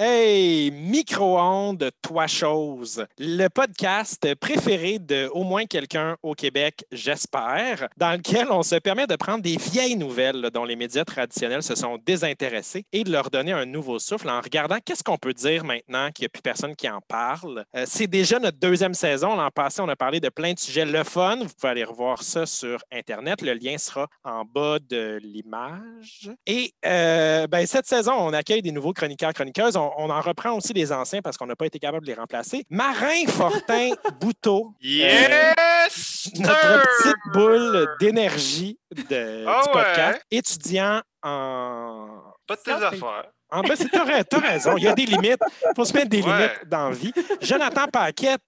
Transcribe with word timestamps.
Hey, 0.00 0.70
micro-ondes, 0.70 1.90
toi 2.02 2.28
chose, 2.28 3.04
le 3.18 3.48
podcast 3.48 4.32
préféré 4.36 5.00
de 5.00 5.28
au 5.32 5.42
moins 5.42 5.66
quelqu'un 5.66 6.16
au 6.22 6.34
Québec, 6.34 6.84
j'espère, 6.92 7.88
dans 7.96 8.12
lequel 8.12 8.46
on 8.52 8.62
se 8.62 8.76
permet 8.76 9.08
de 9.08 9.16
prendre 9.16 9.42
des 9.42 9.56
vieilles 9.56 9.96
nouvelles 9.96 10.50
dont 10.54 10.64
les 10.64 10.76
médias 10.76 11.04
traditionnels 11.04 11.64
se 11.64 11.74
sont 11.74 11.98
désintéressés 12.06 12.84
et 12.92 13.02
de 13.02 13.10
leur 13.10 13.28
donner 13.28 13.50
un 13.50 13.66
nouveau 13.66 13.98
souffle 13.98 14.30
en 14.30 14.40
regardant 14.40 14.76
qu'est-ce 14.84 15.02
qu'on 15.02 15.16
peut 15.16 15.34
dire 15.34 15.64
maintenant 15.64 16.12
qu'il 16.12 16.22
n'y 16.22 16.26
a 16.26 16.28
plus 16.28 16.42
personne 16.42 16.76
qui 16.76 16.88
en 16.88 17.00
parle. 17.00 17.64
Euh, 17.74 17.82
c'est 17.84 18.06
déjà 18.06 18.38
notre 18.38 18.58
deuxième 18.60 18.94
saison. 18.94 19.34
L'an 19.34 19.50
passé, 19.50 19.82
on 19.82 19.88
a 19.88 19.96
parlé 19.96 20.20
de 20.20 20.28
plein 20.28 20.52
de 20.52 20.60
sujets 20.60 20.84
le 20.84 21.02
fun. 21.02 21.38
Vous 21.38 21.54
pouvez 21.60 21.72
aller 21.72 21.84
revoir 21.84 22.22
ça 22.22 22.46
sur 22.46 22.78
Internet. 22.92 23.42
Le 23.42 23.54
lien 23.54 23.76
sera 23.78 24.06
en 24.22 24.44
bas 24.44 24.78
de 24.78 25.18
l'image. 25.24 26.30
Et 26.46 26.72
euh, 26.86 27.48
ben, 27.48 27.66
cette 27.66 27.86
saison, 27.86 28.12
on 28.12 28.32
accueille 28.32 28.62
des 28.62 28.70
nouveaux 28.70 28.92
chroniqueurs, 28.92 29.32
chroniqueuses. 29.32 29.76
On, 29.76 29.87
on 29.96 30.10
en 30.10 30.20
reprend 30.20 30.52
aussi 30.52 30.72
les 30.72 30.92
anciens 30.92 31.22
parce 31.22 31.36
qu'on 31.36 31.46
n'a 31.46 31.56
pas 31.56 31.66
été 31.66 31.78
capable 31.78 32.06
de 32.06 32.12
les 32.12 32.18
remplacer. 32.18 32.64
Marin 32.70 33.26
Fortin 33.28 33.90
Bouteau. 34.20 34.72
Yes! 34.80 36.30
notre 36.38 36.60
sir! 36.60 36.84
petite 37.02 37.32
boule 37.32 37.88
d'énergie 38.00 38.78
de- 38.94 39.44
Ah 39.46 39.62
du 39.64 39.70
podcast. 39.72 40.18
ouais. 40.30 40.38
Étudiant 40.38 41.00
en. 41.22 42.08
Pas 42.46 42.56
de 42.56 42.60
tes 42.62 42.70
affaires. 42.72 43.30
En 43.50 43.62
ben, 43.62 43.74
c'est- 43.76 43.88
t'as, 43.88 44.04
ra- 44.04 44.24
t'as 44.24 44.38
raison, 44.40 44.76
il 44.76 44.84
y 44.84 44.88
a 44.88 44.94
des 44.94 45.06
limites. 45.06 45.38
Il 45.64 45.72
faut 45.76 45.84
se 45.84 45.92
mettre 45.94 46.08
des 46.10 46.22
Ouais. 46.22 46.26
limites 46.36 46.68
dans 46.70 46.88
la 46.90 46.94
vie. 46.94 47.12
Jonathan 47.40 47.86
Paquette, 47.90 48.40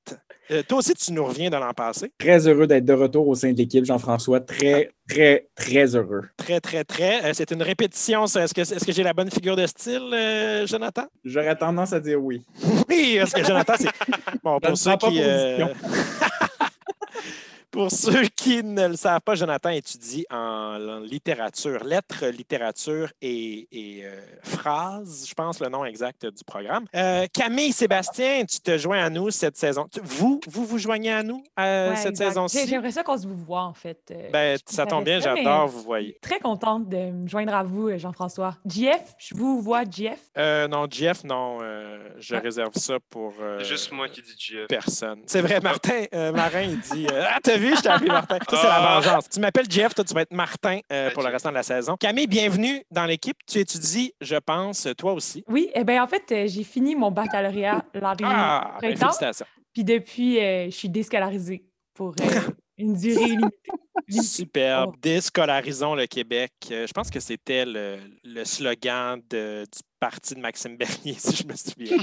euh, 0.51 0.63
toi 0.69 0.79
aussi, 0.79 0.95
tu 0.95 1.13
nous 1.13 1.25
reviens 1.25 1.49
de 1.49 1.57
l'an 1.57 1.73
passé. 1.73 2.11
Très 2.19 2.47
heureux 2.47 2.67
d'être 2.67 2.85
de 2.85 2.93
retour 2.93 3.27
au 3.29 3.35
sein 3.35 3.53
de 3.53 3.57
l'équipe, 3.57 3.85
Jean-François. 3.85 4.41
Très, 4.41 4.91
très, 5.09 5.47
très 5.55 5.95
heureux. 5.97 6.25
Très, 6.37 6.61
très, 6.61 6.85
très. 6.85 7.25
Euh, 7.25 7.31
c'est 7.35 7.51
une 7.53 7.63
répétition. 7.63 8.27
ça. 8.27 8.45
Est-ce 8.45 8.85
que, 8.85 8.93
j'ai 8.93 9.03
la 9.03 9.13
bonne 9.13 9.31
figure 9.31 9.57
de 9.57 9.67
style, 9.67 10.11
euh, 10.13 10.67
Jonathan? 10.67 11.05
J'aurais 11.25 11.57
tendance 11.57 11.93
à 11.93 12.01
dire 12.01 12.23
oui. 12.23 12.43
Oui, 12.89 13.17
parce 13.21 13.33
que 13.33 13.45
Jonathan, 13.45 13.75
c'est. 13.79 13.89
Bon, 14.43 14.59
pour 14.61 14.77
ceux 14.77 14.97
qui. 14.97 15.21
Pour 17.71 17.91
ceux 17.93 18.25
qui 18.35 18.65
ne 18.65 18.89
le 18.89 18.97
savent 18.97 19.21
pas, 19.21 19.37
Jonathan 19.37 19.71
étudie 19.71 20.27
en, 20.31 20.37
en 20.37 20.99
littérature, 21.01 21.85
lettres, 21.85 22.27
littérature 22.27 23.11
et, 23.23 23.69
et, 23.71 24.05
euh, 24.05 24.21
phrases, 24.43 25.27
je 25.29 25.35
pense 25.35 25.61
le 25.61 25.69
nom 25.69 25.85
exact 25.85 26.27
du 26.27 26.43
programme. 26.45 26.87
Euh, 26.97 27.27
Camille 27.33 27.73
Sébastien, 27.73 28.45
tu 28.45 28.59
te 28.61 28.77
joins 28.77 29.05
à 29.05 29.09
nous 29.11 29.31
cette 29.31 29.57
saison. 29.57 29.87
Tu- 29.93 30.01
Vous, 30.03 30.41
vous 30.49 30.65
vous 30.67 30.79
joignez 30.79 31.13
à 31.13 31.23
nous 31.23 31.45
euh, 31.61 31.91
Ouais, 31.91 31.97
cette 31.97 32.17
saison-ci? 32.17 32.67
J'aimerais 32.67 32.91
ça 32.91 33.05
qu'on 33.05 33.17
se 33.17 33.27
vous 33.27 33.37
voit, 33.37 33.63
en 33.63 33.75
fait. 33.75 34.01
Euh, 34.11 34.31
Ben, 34.33 34.59
ça 34.67 34.85
tombe 34.87 35.05
bien, 35.05 35.21
j'adore 35.21 35.69
vous 35.69 35.83
voyez. 35.83 36.19
Très 36.21 36.41
contente 36.41 36.89
de 36.89 36.97
me 37.13 37.29
joindre 37.29 37.55
à 37.55 37.63
vous, 37.63 37.97
Jean-François. 37.99 38.57
JF, 38.67 39.15
je 39.19 39.35
vous 39.37 39.61
vois, 39.63 39.85
JF. 39.85 40.19
Euh, 40.37 40.67
non, 40.67 40.87
Jeff, 40.91 41.23
non, 41.23 41.59
euh, 41.63 41.99
je 42.19 42.35
Ah. 42.35 42.41
réserve 42.41 42.73
ça 42.75 42.99
pour 43.11 43.33
euh, 43.41 43.59
C'est 43.61 43.67
juste 43.67 43.93
moi 43.93 44.09
qui 44.09 44.23
dis 44.23 44.35
GF. 44.37 44.67
personne. 44.69 45.23
C'est 45.27 45.41
vrai, 45.41 45.61
Martin, 45.61 46.05
euh, 46.15 46.33
Marin, 46.33 46.63
il 46.63 46.81
dit 46.81 47.07
euh, 47.13 47.25
Ah, 47.29 47.39
t'as 47.43 47.57
vu, 47.61 47.77
je 47.77 47.83
t'ai 47.83 47.89
appelé 47.89 48.09
Martin. 48.11 48.39
Ça, 48.49 48.57
c'est 48.57 48.67
la 48.67 48.75
Ah. 48.77 49.01
vengeance. 49.01 49.29
Tu 49.29 49.41
m'appelles 49.41 49.71
Jeff, 49.71 49.95
toi, 49.95 50.05
tu 50.05 50.15
vas 50.15 50.23
être 50.23 50.33
Martin 50.33 50.81
euh, 50.93 51.11
pour 51.13 51.23
le 51.23 51.29
restant 51.29 51.51
de 51.51 51.55
la 51.55 51.63
saison. 51.63 51.97
Camille, 51.97 52.27
bienvenue 52.27 52.83
dans 52.91 53.05
l'équipe. 53.07 53.37
Tu 53.47 53.59
étudies, 53.59 54.13
je 54.21 54.37
pense, 54.37 54.89
toi 54.99 55.13
aussi. 55.13 55.45
Oui, 55.49 55.71
eh 55.75 55.85
bien, 55.85 56.03
en 56.03 56.07
fait, 56.09 56.25
euh, 56.33 56.47
j'ai 56.49 56.65
fini 56.65 56.95
mon 56.97 57.11
baccalauréat 57.11 57.85
l'an 57.95 58.15
dernier, 58.15 58.35
Ah, 58.37 58.79
ben, 58.81 58.97
félicitations. 58.97 59.47
puis 59.73 59.85
depuis, 59.85 60.41
euh, 60.41 60.65
je 60.67 60.71
suis 60.77 60.89
déscolarisée 60.89 61.65
pour 61.95 62.15
euh, 62.21 62.25
une 62.79 62.95
durée 62.97 63.27
limitée. 63.27 63.57
Superbe. 64.09 64.93
Oh. 64.95 64.99
Déscolarisons 65.01 65.95
le 65.95 66.07
Québec. 66.07 66.53
Euh, 66.73 66.87
je 66.87 66.93
pense 66.93 67.11
que 67.11 67.21
c'était 67.21 67.65
le, 67.65 67.99
le 68.25 68.45
slogan 68.45 69.21
de- 69.31 69.63
du 69.65 69.79
parti 70.01 70.35
de 70.35 70.41
Maxime 70.41 70.77
Bernier, 70.77 71.15
si 71.19 71.37
je 71.37 71.47
me 71.47 71.55
souviens. 71.55 71.99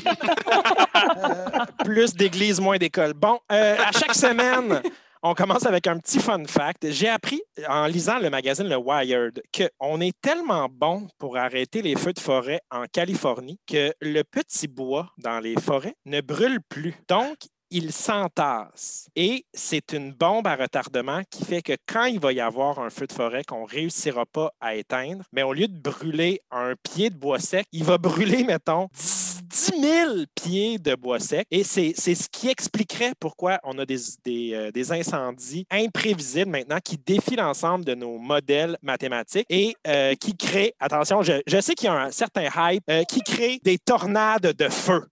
Euh, 0.95 1.65
plus 1.83 2.13
d'églises, 2.13 2.61
moins 2.61 2.77
d'écoles. 2.77 3.13
Bon, 3.13 3.39
euh, 3.51 3.75
à 3.77 3.91
chaque 3.91 4.13
semaine, 4.15 4.81
on 5.23 5.33
commence 5.33 5.65
avec 5.65 5.87
un 5.87 5.97
petit 5.97 6.19
fun 6.19 6.43
fact. 6.45 6.89
J'ai 6.91 7.09
appris 7.09 7.41
en 7.67 7.85
lisant 7.85 8.19
le 8.19 8.29
magazine 8.29 8.67
Le 8.67 8.77
Wired 8.77 9.41
qu'on 9.55 10.01
est 10.01 10.15
tellement 10.21 10.67
bon 10.69 11.07
pour 11.17 11.37
arrêter 11.37 11.81
les 11.81 11.95
feux 11.95 12.13
de 12.13 12.19
forêt 12.19 12.61
en 12.71 12.85
Californie 12.85 13.59
que 13.67 13.93
le 14.01 14.23
petit 14.23 14.67
bois 14.67 15.09
dans 15.17 15.39
les 15.39 15.55
forêts 15.55 15.95
ne 16.05 16.21
brûle 16.21 16.59
plus. 16.69 16.95
Donc, 17.07 17.37
il 17.69 17.91
s'entasse. 17.91 19.09
Et 19.15 19.45
c'est 19.53 19.93
une 19.93 20.13
bombe 20.13 20.47
à 20.47 20.55
retardement 20.55 21.21
qui 21.29 21.43
fait 21.43 21.61
que 21.61 21.73
quand 21.85 22.05
il 22.05 22.19
va 22.19 22.31
y 22.31 22.39
avoir 22.39 22.79
un 22.79 22.89
feu 22.89 23.07
de 23.07 23.13
forêt 23.13 23.43
qu'on 23.43 23.63
ne 23.63 23.69
réussira 23.69 24.25
pas 24.25 24.51
à 24.61 24.75
éteindre, 24.75 25.25
mais 25.33 25.43
au 25.43 25.53
lieu 25.53 25.67
de 25.67 25.77
brûler 25.77 26.41
un 26.51 26.73
pied 26.81 27.09
de 27.09 27.17
bois 27.17 27.39
sec, 27.39 27.65
il 27.71 27.83
va 27.83 27.97
brûler, 27.97 28.43
mettons, 28.43 28.87
10 28.93 29.36
10 29.49 29.71
000 29.81 30.13
pieds 30.35 30.77
de 30.77 30.95
bois 30.95 31.19
sec. 31.19 31.45
Et 31.51 31.63
c'est 31.63 31.93
c'est 31.95 32.15
ce 32.15 32.27
qui 32.29 32.49
expliquerait 32.49 33.13
pourquoi 33.19 33.59
on 33.63 33.77
a 33.79 33.85
des, 33.85 33.97
des, 34.25 34.51
euh, 34.53 34.71
des 34.71 34.91
incendies 34.91 35.65
imprévisibles 35.71 36.51
maintenant 36.51 36.79
qui 36.83 36.97
défient 36.97 37.35
l'ensemble 37.37 37.85
de 37.85 37.95
nos 37.95 38.17
modèles 38.17 38.77
mathématiques 38.81 39.45
et 39.49 39.75
euh, 39.87 40.15
qui 40.15 40.35
créent, 40.35 40.73
attention, 40.79 41.21
je, 41.23 41.33
je 41.47 41.61
sais 41.61 41.75
qu'il 41.75 41.85
y 41.87 41.89
a 41.89 41.93
un 41.93 42.11
certain 42.11 42.47
hype, 42.55 42.83
euh, 42.89 43.03
qui 43.03 43.21
crée 43.21 43.59
des 43.63 43.77
tornades 43.77 44.53
de 44.53 44.69
feu. 44.69 45.03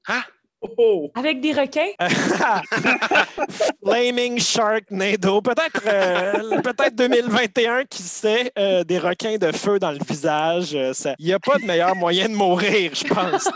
Oh! 0.80 1.12
Avec 1.14 1.42
des 1.42 1.52
requins, 1.54 1.92
Flaming 3.86 4.40
Sharknado. 4.40 5.42
Peut-être 5.42 5.82
euh, 5.86 6.60
peut-être 6.62 6.96
2021, 6.96 7.84
qui 7.86 8.02
sait, 8.02 8.52
euh, 8.58 8.84
des 8.84 8.98
requins 8.98 9.38
de 9.38 9.52
feu 9.52 9.78
dans 9.78 9.92
le 9.92 10.00
visage. 10.08 10.74
euh, 10.74 10.92
Il 11.20 11.28
n'y 11.28 11.34
a 11.34 11.40
pas 11.40 11.60
de 11.60 11.66
meilleur 11.66 11.96
moyen 11.96 12.30
de 12.30 12.34
mourir, 12.34 12.92
je 12.96 13.04
pense. 13.04 13.48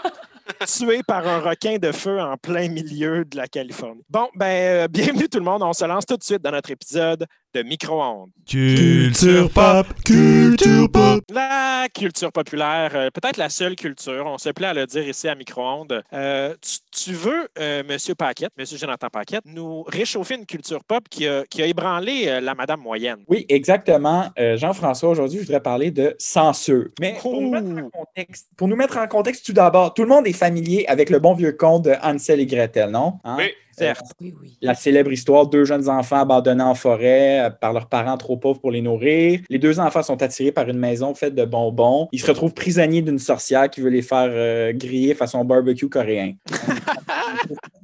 Tué 0.67 1.03
par 1.03 1.25
un 1.25 1.39
requin 1.39 1.77
de 1.77 1.91
feu 1.93 2.19
en 2.19 2.35
plein 2.35 2.67
milieu 2.67 3.23
de 3.23 3.37
la 3.37 3.47
Californie. 3.47 4.03
Bon, 4.09 4.27
ben, 4.35 4.45
euh, 4.45 4.87
bienvenue 4.89 5.29
tout 5.29 5.39
le 5.39 5.45
monde. 5.45 5.63
On 5.63 5.71
se 5.71 5.85
lance 5.85 6.05
tout 6.05 6.17
de 6.17 6.23
suite 6.23 6.41
dans 6.41 6.51
notre 6.51 6.69
épisode 6.71 7.25
de 7.53 7.63
Micro-ondes. 7.63 8.29
Culture 8.47 9.49
pop, 9.49 9.87
culture 10.05 10.89
pop. 10.91 11.23
La 11.31 11.87
culture 11.93 12.31
populaire, 12.31 12.91
euh, 12.95 13.09
peut-être 13.09 13.37
la 13.37 13.49
seule 13.49 13.75
culture, 13.75 14.25
on 14.27 14.37
se 14.37 14.49
plaît 14.49 14.67
à 14.67 14.73
le 14.73 14.85
dire 14.85 15.07
ici 15.07 15.27
à 15.27 15.35
Micro-ondes. 15.35 16.03
Euh, 16.13 16.53
tu, 16.61 16.77
tu 16.91 17.13
veux, 17.13 17.47
euh, 17.57 17.83
Monsieur 17.87 18.15
Paquette, 18.15 18.51
Monsieur 18.57 18.77
Jonathan 18.77 19.07
Paquette, 19.11 19.43
nous 19.45 19.83
réchauffer 19.83 20.35
une 20.35 20.45
culture 20.45 20.83
pop 20.83 21.07
qui 21.09 21.27
a, 21.27 21.43
qui 21.49 21.61
a 21.61 21.65
ébranlé 21.65 22.25
euh, 22.27 22.41
la 22.41 22.53
madame 22.53 22.81
moyenne. 22.81 23.19
Oui, 23.27 23.45
exactement. 23.49 24.29
Euh, 24.37 24.57
Jean-François, 24.57 25.09
aujourd'hui, 25.09 25.39
je 25.39 25.45
voudrais 25.45 25.61
parler 25.61 25.91
de 25.91 26.15
censure. 26.19 26.89
Mais 26.99 27.17
pour 27.19 27.41
nous, 27.41 27.49
mettre 27.49 27.85
en 27.85 27.89
contexte, 27.89 28.47
pour 28.57 28.67
nous 28.67 28.75
mettre 28.75 28.97
en 28.97 29.07
contexte, 29.07 29.45
tout 29.45 29.53
d'abord, 29.53 29.93
tout 29.93 30.03
le 30.03 30.09
monde 30.09 30.27
est 30.27 30.33
familier 30.33 30.85
avec 30.87 31.09
le 31.09 31.19
bon 31.19 31.33
vieux 31.33 31.53
conte 31.53 31.85
de 31.85 31.93
Hansel 32.03 32.39
et 32.39 32.45
Gretel, 32.45 32.91
non? 32.91 33.19
Hein? 33.23 33.35
Oui. 33.37 33.51
Certes. 33.79 34.11
oui, 34.21 34.33
oui. 34.41 34.57
La 34.61 34.75
célèbre 34.75 35.11
histoire, 35.11 35.47
deux 35.47 35.65
jeunes 35.65 35.89
enfants 35.89 36.19
abandonnés 36.21 36.63
en 36.63 36.75
forêt 36.75 37.45
euh, 37.45 37.49
par 37.49 37.73
leurs 37.73 37.87
parents 37.87 38.17
trop 38.17 38.37
pauvres 38.37 38.59
pour 38.59 38.71
les 38.71 38.81
nourrir. 38.81 39.39
Les 39.49 39.59
deux 39.59 39.79
enfants 39.79 40.03
sont 40.03 40.21
attirés 40.21 40.51
par 40.51 40.67
une 40.69 40.77
maison 40.77 41.13
faite 41.15 41.35
de 41.35 41.45
bonbons. 41.45 42.07
Ils 42.11 42.21
se 42.21 42.27
retrouvent 42.27 42.53
prisonniers 42.53 43.01
d'une 43.01 43.19
sorcière 43.19 43.69
qui 43.69 43.81
veut 43.81 43.89
les 43.89 44.01
faire 44.01 44.29
euh, 44.29 44.73
griller 44.73 45.15
façon 45.15 45.43
barbecue 45.45 45.89
coréen. 45.89 46.33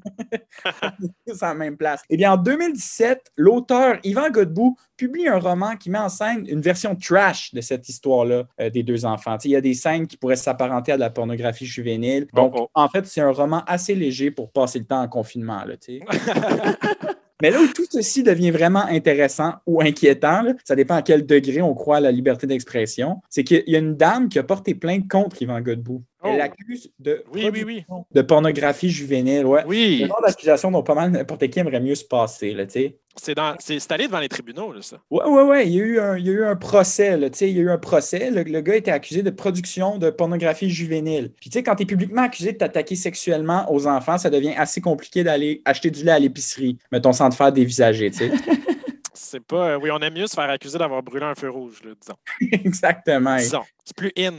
C'est 1.27 1.41
la 1.41 1.53
même 1.53 1.77
place. 1.77 2.01
Eh 2.09 2.17
bien, 2.17 2.33
en 2.33 2.37
2017, 2.37 3.31
l'auteur 3.37 3.97
Yvan 4.03 4.29
Godbout 4.29 4.77
publie 4.97 5.27
un 5.27 5.39
roman 5.39 5.75
qui 5.75 5.89
met 5.89 5.99
en 5.99 6.09
scène 6.09 6.45
une 6.47 6.61
version 6.61 6.95
trash 6.95 7.53
de 7.53 7.61
cette 7.61 7.87
histoire-là 7.89 8.43
euh, 8.59 8.69
des 8.69 8.83
deux 8.83 9.05
enfants. 9.05 9.37
Il 9.43 9.51
y 9.51 9.55
a 9.55 9.61
des 9.61 9.73
scènes 9.73 10.07
qui 10.07 10.17
pourraient 10.17 10.35
s'apparenter 10.35 10.93
à 10.93 10.95
de 10.95 11.01
la 11.01 11.09
pornographie 11.09 11.65
juvénile. 11.65 12.27
Donc, 12.33 12.53
Oh, 12.55 12.61
oh. 12.61 12.69
en 12.73 12.87
fait, 12.87 13.05
c'est 13.05 13.21
un 13.21 13.31
roman 13.31 13.63
assez 13.67 13.95
léger 13.95 14.31
pour 14.31 14.51
passer 14.51 14.79
le 14.79 14.85
temps 14.85 15.01
en 15.01 15.07
confinement. 15.07 15.63
Là. 15.65 15.75
Mais 17.41 17.51
là 17.51 17.59
où 17.61 17.67
tout 17.67 17.85
ceci 17.89 18.23
devient 18.23 18.51
vraiment 18.51 18.85
intéressant 18.85 19.55
ou 19.65 19.81
inquiétant, 19.81 20.41
là, 20.41 20.53
ça 20.63 20.75
dépend 20.75 20.95
à 20.95 21.01
quel 21.01 21.25
degré 21.25 21.61
on 21.61 21.73
croit 21.73 21.97
à 21.97 21.99
la 21.99 22.11
liberté 22.11 22.47
d'expression, 22.47 23.21
c'est 23.29 23.43
qu'il 23.43 23.63
y 23.67 23.75
a 23.75 23.79
une 23.79 23.95
dame 23.95 24.29
qui 24.29 24.39
a 24.39 24.43
porté 24.43 24.73
plainte 24.73 25.09
contre 25.09 25.41
Yvan 25.41 25.59
Godbout. 25.61 26.01
Elle 26.23 26.31
Oh. 26.33 26.37
l'accuse 26.37 26.89
de, 26.99 27.23
Oui, 27.33 27.49
oui, 27.53 27.63
oui. 27.65 27.83
de 28.13 28.21
pornographie 28.21 28.89
juvénile. 28.89 29.45
Ouais. 29.45 29.63
Oui. 29.67 29.99
le 30.01 30.07
genre 30.07 30.21
d'accusation 30.25 30.71
dont 30.71 30.81
pas 30.81 30.95
mal 30.95 31.11
n'importe 31.11 31.47
qui 31.49 31.59
aimerait 31.59 31.81
mieux 31.81 31.93
se 31.95 32.05
passer. 32.05 32.53
Là, 32.53 32.65
tu 32.65 32.71
sais. 32.73 32.97
C'est 33.17 33.33
dans- 33.35 33.55
c'est 33.59 33.79
c'est 33.79 33.91
allé 33.93 34.07
devant 34.07 34.19
les 34.19 34.27
tribunaux, 34.29 34.73
là, 34.73 34.81
ça. 34.81 34.97
Ouais, 35.09 35.23
ouais, 35.25 35.43
ouais. 35.43 35.67
Il 35.67 35.73
y 35.73 35.79
a 35.81 35.83
eu 35.83 35.99
un, 35.99 36.17
il 36.17 36.25
y 36.25 36.29
a 36.29 36.33
eu 36.33 36.43
un 36.45 36.55
procès, 36.55 37.15
là, 37.17 37.29
tu 37.29 37.37
sais, 37.39 37.49
il 37.49 37.55
y 37.55 37.59
a 37.59 37.63
eu 37.63 37.69
un 37.69 37.77
procès. 37.77 38.29
Le, 38.29 38.43
le 38.43 38.61
gars 38.61 38.75
était 38.75 38.91
accusé 38.91 39.23
de 39.23 39.29
production 39.29 39.97
de 39.97 40.09
pornographie 40.09 40.69
juvénile. 40.69 41.31
Puis, 41.39 41.49
tu 41.49 41.57
sais, 41.57 41.63
quand 41.63 41.75
tu 41.75 41.83
es 41.83 41.85
publiquement 41.85 42.23
accusé 42.23 42.51
de 42.51 42.57
t'attaquer 42.57 42.95
sexuellement 42.95 43.71
aux 43.73 43.87
enfants, 43.87 44.17
ça 44.17 44.29
devient 44.29 44.53
assez 44.57 44.81
compliqué 44.81 45.23
d'aller 45.23 45.61
acheter 45.65 45.91
du 45.91 46.03
lait 46.03 46.11
à 46.11 46.19
l'épicerie, 46.19 46.77
mettons, 46.91 47.13
sans 47.13 47.29
te 47.29 47.35
faire 47.35 47.51
dévisager, 47.51 48.11
tu 48.11 48.17
sais. 48.17 48.31
C'est 49.13 49.39
pas. 49.39 49.69
euh, 49.71 49.79
oui, 49.81 49.89
on 49.91 49.99
aime 49.99 50.13
mieux 50.13 50.27
se 50.27 50.33
faire 50.35 50.49
accuser 50.49 50.77
d'avoir 50.77 51.01
brûlé 51.01 51.25
un 51.25 51.35
feu 51.35 51.49
rouge, 51.49 51.79
là, 51.83 51.91
disons. 51.99 52.17
Exactement. 52.65 53.37
Disons. 53.37 53.63
C'est 53.85 53.95
plus 53.95 54.11
in. 54.17 54.33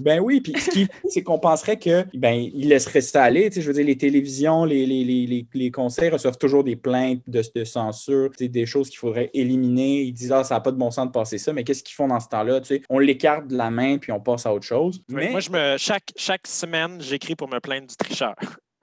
Ben 0.00 0.20
oui, 0.20 0.40
puis 0.40 0.54
ce 0.58 0.70
qui 0.70 0.88
c'est 1.08 1.22
qu'on 1.22 1.38
penserait 1.38 1.78
que 1.78 2.04
ben 2.14 2.32
il 2.32 2.68
laisserait 2.68 3.00
ça 3.00 3.22
aller. 3.22 3.48
Tu 3.50 3.56
sais, 3.56 3.62
je 3.62 3.66
veux 3.66 3.74
dire, 3.74 3.84
les 3.84 3.96
télévisions, 3.98 4.64
les, 4.64 4.86
les, 4.86 5.04
les, 5.04 5.26
les, 5.26 5.46
les 5.52 5.70
conseils 5.70 6.10
reçoivent 6.10 6.38
toujours 6.38 6.64
des 6.64 6.76
plaintes 6.76 7.22
de, 7.26 7.42
de 7.54 7.64
censure, 7.64 8.30
tu 8.30 8.44
sais, 8.44 8.48
des 8.48 8.66
choses 8.66 8.88
qu'il 8.88 8.98
faudrait 8.98 9.30
éliminer. 9.34 10.02
Ils 10.02 10.12
disent 10.12 10.32
Ah, 10.32 10.44
ça 10.44 10.54
n'a 10.54 10.60
pas 10.60 10.72
de 10.72 10.76
bon 10.76 10.90
sens 10.90 11.06
de 11.06 11.12
passer 11.12 11.38
ça, 11.38 11.52
mais 11.52 11.64
qu'est-ce 11.64 11.82
qu'ils 11.82 11.94
font 11.94 12.08
dans 12.08 12.20
ce 12.20 12.28
temps-là? 12.28 12.60
Tu 12.60 12.66
sais, 12.68 12.82
on 12.88 12.98
l'écarte 12.98 13.48
de 13.48 13.56
la 13.56 13.70
main 13.70 13.98
puis 13.98 14.12
on 14.12 14.20
passe 14.20 14.46
à 14.46 14.54
autre 14.54 14.66
chose. 14.66 15.02
Oui, 15.08 15.14
Mais 15.16 15.30
Moi, 15.30 15.40
je 15.40 15.50
me, 15.50 15.76
chaque, 15.78 16.12
chaque 16.16 16.46
semaine, 16.46 17.00
j'écris 17.00 17.36
pour 17.36 17.48
me 17.48 17.60
plaindre 17.60 17.86
du 17.86 17.96
tricheur. 17.96 18.34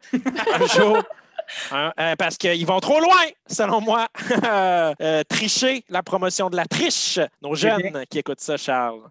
un 0.14 0.66
jour. 0.68 1.04
Hein, 1.72 1.92
euh, 2.00 2.16
parce 2.18 2.38
qu'ils 2.38 2.66
vont 2.66 2.80
trop 2.80 3.00
loin, 3.00 3.24
selon 3.48 3.82
moi. 3.82 4.08
Euh, 5.02 5.24
tricher, 5.28 5.84
la 5.90 6.02
promotion 6.04 6.50
de 6.50 6.56
la 6.56 6.66
triche. 6.66 7.20
Nos 7.42 7.56
jeunes 7.56 8.04
qui 8.10 8.20
écoutent 8.20 8.40
ça, 8.40 8.56
Charles. 8.58 9.02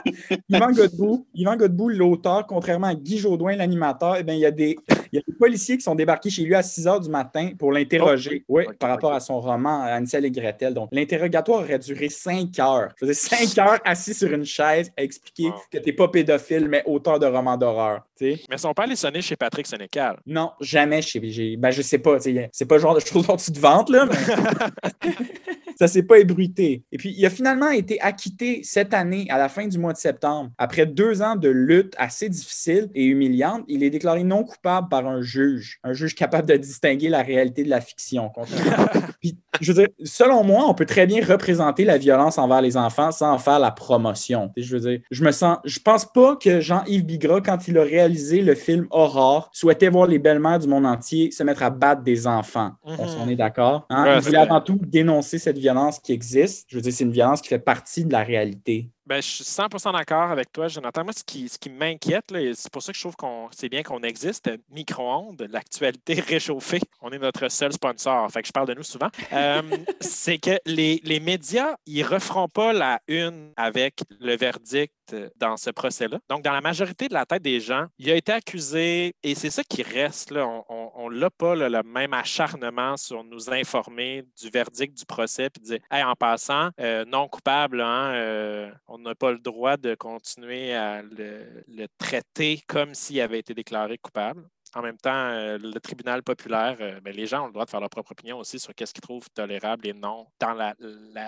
Yvan 0.48 0.72
Godbout, 0.72 1.26
Yvan 1.34 1.56
Godbout, 1.56 1.88
l'auteur, 1.90 2.46
contrairement 2.46 2.88
à 2.88 2.94
Guy 2.94 3.18
Jodoin, 3.18 3.56
l'animateur, 3.56 4.16
eh 4.18 4.22
bien, 4.22 4.34
il, 4.34 4.40
y 4.40 4.46
a 4.46 4.50
des, 4.50 4.76
il 5.12 5.16
y 5.16 5.18
a 5.18 5.22
des 5.26 5.34
policiers 5.34 5.76
qui 5.76 5.82
sont 5.82 5.94
débarqués 5.94 6.30
chez 6.30 6.42
lui 6.42 6.54
à 6.54 6.62
6 6.62 6.86
heures 6.86 7.00
du 7.00 7.10
matin 7.10 7.50
pour 7.58 7.72
l'interroger. 7.72 8.44
oui, 8.48 8.64
Ok, 8.66 8.76
par 8.78 8.90
rapport 8.90 9.12
à 9.12 9.20
son 9.20 9.40
roman 9.40 9.84
Ansel 9.84 10.24
et 10.24 10.30
Gretel. 10.30 10.74
Donc, 10.74 10.88
l'interrogatoire 10.92 11.60
aurait 11.60 11.78
duré 11.78 12.08
5 12.08 12.58
heures. 12.58 12.88
Je 13.00 13.06
dire, 13.06 13.14
5 13.14 13.58
heures 13.58 13.78
assis 13.84 14.14
sur 14.14 14.32
une 14.32 14.44
chaise 14.44 14.90
à 14.96 15.02
expliquer 15.02 15.44
Wow. 15.46 15.54
que 15.70 15.78
tu 15.78 15.86
n'es 15.86 15.92
pas 15.92 16.08
pédophile, 16.08 16.68
mais 16.68 16.82
auteur 16.86 17.18
de 17.18 17.26
romans 17.26 17.56
d'horreur. 17.56 18.02
Mais 18.20 18.58
son 18.58 18.72
père 18.74 18.84
allé 18.84 18.96
sonner 18.96 19.20
chez 19.22 19.36
Patrick 19.36 19.66
Sénécal. 19.66 20.18
Non, 20.26 20.52
jamais 20.60 21.02
chez 21.02 21.20
j'ai- 21.30 21.56
Ben, 21.56 21.70
je 21.70 21.82
sais 21.82 21.98
pas. 21.98 22.18
C'est 22.20 22.66
pas 22.66 22.76
le 22.76 22.80
genre 22.80 22.94
de 22.94 23.00
choses 23.00 23.26
dont 23.26 23.36
tu 23.36 23.52
te 23.52 23.58
vantes, 23.58 23.90
là, 23.90 24.06
mais 24.06 25.10
ça 25.78 25.88
s'est 25.88 26.02
pas 26.02 26.18
ébruité. 26.18 26.82
Et 26.92 26.96
puis, 26.98 27.14
il 27.16 27.24
a 27.26 27.30
finalement 27.30 27.70
été 27.70 28.00
acquitté 28.00 28.60
cette 28.64 28.94
année, 28.94 29.26
à 29.30 29.38
la 29.38 29.48
fin 29.48 29.66
du 29.66 29.78
mois 29.78 29.92
de 29.92 29.98
septembre. 29.98 30.50
Après 30.58 30.86
deux 30.86 31.22
ans 31.22 31.36
de 31.36 31.48
lutte 31.48 31.94
assez 31.98 32.28
difficile 32.28 32.88
et 32.94 33.04
humiliante, 33.04 33.62
il 33.68 33.82
est 33.82 33.90
déclaré 33.90 34.24
non 34.24 34.44
coupable 34.44 34.88
par 34.88 35.06
un 35.06 35.20
juge. 35.22 35.78
Un 35.84 35.92
juge 35.92 36.14
capable 36.14 36.48
de 36.48 36.56
distinguer 36.56 37.08
la 37.08 37.22
réalité 37.22 37.62
de 37.64 37.70
la 37.70 37.80
fiction. 37.80 38.30
Puis, 39.20 39.36
je 39.60 39.72
veux 39.72 39.78
dire, 39.84 39.88
selon 40.04 40.44
moi, 40.44 40.64
on 40.68 40.74
peut 40.74 40.86
très 40.86 41.06
bien 41.06 41.24
représenter 41.24 41.84
la 41.84 41.98
violence 41.98 42.38
envers 42.38 42.60
les 42.62 42.76
enfants 42.76 43.10
sans 43.12 43.32
en 43.32 43.38
faire 43.38 43.58
la 43.58 43.70
promotion. 43.70 44.50
Je 44.56 44.76
veux 44.76 44.80
dire, 44.90 45.00
je 45.10 45.24
me 45.24 45.30
sens, 45.32 45.58
je 45.64 45.78
pense 45.78 46.04
pas 46.04 46.36
que 46.36 46.60
Jean-Yves 46.60 47.04
Bigra, 47.04 47.40
quand 47.40 47.66
il 47.68 47.76
a 47.78 47.82
réalisé 47.82 48.42
le 48.42 48.54
film 48.54 48.86
Aurore, 48.90 49.50
souhaitait 49.52 49.88
voir 49.88 50.06
les 50.06 50.18
belles-mères 50.18 50.58
du 50.58 50.68
monde 50.68 50.86
entier 50.86 51.30
se 51.30 51.42
mettre 51.42 51.62
à 51.62 51.70
battre 51.70 52.02
des 52.02 52.26
enfants. 52.26 52.72
On 52.84 52.92
Mhm. 53.02 53.08
s'en 53.08 53.28
est 53.28 53.36
d'accord. 53.36 53.86
hein? 53.90 54.04
Ouais, 54.04 54.16
il 54.18 54.20
voulait 54.22 54.38
avant 54.38 54.60
tout 54.60 54.78
dénoncer 54.86 55.38
cette 55.38 55.58
violence 55.58 55.65
qui 56.02 56.12
existe. 56.12 56.66
Je 56.68 56.76
veux 56.76 56.82
dire, 56.82 56.92
c'est 56.92 57.04
une 57.04 57.12
violence 57.12 57.40
qui 57.40 57.48
fait 57.48 57.58
partie 57.58 58.04
de 58.04 58.12
la 58.12 58.22
réalité. 58.22 58.90
Ben, 59.06 59.22
je 59.22 59.28
suis 59.28 59.44
100% 59.44 59.92
d'accord 59.92 60.32
avec 60.32 60.52
toi, 60.52 60.66
Jonathan. 60.66 61.04
Moi, 61.04 61.12
ce 61.12 61.22
qui, 61.22 61.48
ce 61.48 61.58
qui 61.58 61.70
m'inquiète, 61.70 62.24
c'est 62.54 62.72
pour 62.72 62.82
ça 62.82 62.90
que 62.90 62.98
je 62.98 63.02
trouve 63.02 63.14
qu'on 63.14 63.48
c'est 63.52 63.68
bien 63.68 63.84
qu'on 63.84 64.02
existe, 64.02 64.50
micro-ondes, 64.70 65.46
l'actualité 65.48 66.14
réchauffée. 66.28 66.80
On 67.00 67.12
est 67.12 67.18
notre 67.18 67.48
seul 67.48 67.72
sponsor, 67.72 68.28
fait 68.32 68.42
que 68.42 68.48
je 68.48 68.52
parle 68.52 68.66
de 68.66 68.74
nous 68.74 68.82
souvent. 68.82 69.08
Euh, 69.32 69.62
c'est 70.00 70.38
que 70.38 70.58
les, 70.66 71.00
les 71.04 71.20
médias, 71.20 71.76
ils 71.86 72.02
referont 72.02 72.48
pas 72.48 72.72
la 72.72 73.00
une 73.06 73.52
avec 73.56 74.00
le 74.18 74.36
verdict 74.36 74.92
dans 75.36 75.56
ce 75.56 75.70
procès-là. 75.70 76.18
Donc, 76.28 76.42
dans 76.42 76.52
la 76.52 76.60
majorité 76.60 77.08
de 77.08 77.14
la 77.14 77.26
tête 77.26 77.42
des 77.42 77.60
gens, 77.60 77.86
il 77.98 78.10
a 78.10 78.14
été 78.14 78.32
accusé, 78.32 79.14
et 79.22 79.34
c'est 79.34 79.50
ça 79.50 79.62
qui 79.62 79.82
reste, 79.82 80.30
là, 80.30 80.46
on 80.68 81.10
n'a 81.10 81.30
pas 81.30 81.54
là, 81.54 81.68
le 81.68 81.82
même 81.82 82.12
acharnement 82.12 82.96
sur 82.96 83.22
nous 83.24 83.50
informer 83.50 84.24
du 84.40 84.50
verdict 84.50 84.96
du 84.96 85.06
procès, 85.06 85.50
puis 85.50 85.62
dire, 85.62 85.78
hey, 85.90 86.02
en 86.02 86.14
passant, 86.14 86.70
euh, 86.80 87.04
non 87.04 87.28
coupable, 87.28 87.80
hein, 87.80 88.12
euh, 88.14 88.70
on 88.88 88.95
n'a 88.98 89.14
pas 89.14 89.32
le 89.32 89.38
droit 89.38 89.76
de 89.76 89.94
continuer 89.94 90.74
à 90.74 91.02
le, 91.02 91.86
traiter 91.98 92.60
comme 92.66 92.94
s'il 92.94 93.20
avait 93.20 93.38
été 93.38 93.54
déclaré 93.54 93.98
coupable. 93.98 94.42
En 94.74 94.82
même 94.82 94.96
temps, 94.98 95.10
euh, 95.10 95.58
le 95.58 95.80
tribunal 95.80 96.22
populaire, 96.22 96.76
euh, 96.80 97.00
ben, 97.02 97.14
les 97.14 97.24
gens 97.26 97.44
ont 97.44 97.46
le 97.46 97.52
droit 97.52 97.64
de 97.64 97.70
faire 97.70 97.80
leur 97.80 97.88
propre 97.88 98.12
opinion 98.12 98.38
aussi 98.38 98.58
sur 98.58 98.74
qu'est-ce 98.74 98.92
qu'ils 98.92 99.00
trouvent 99.00 99.28
tolérable 99.32 99.86
et 99.86 99.94
non 99.94 100.26
dans 100.38 100.52
la, 100.52 100.74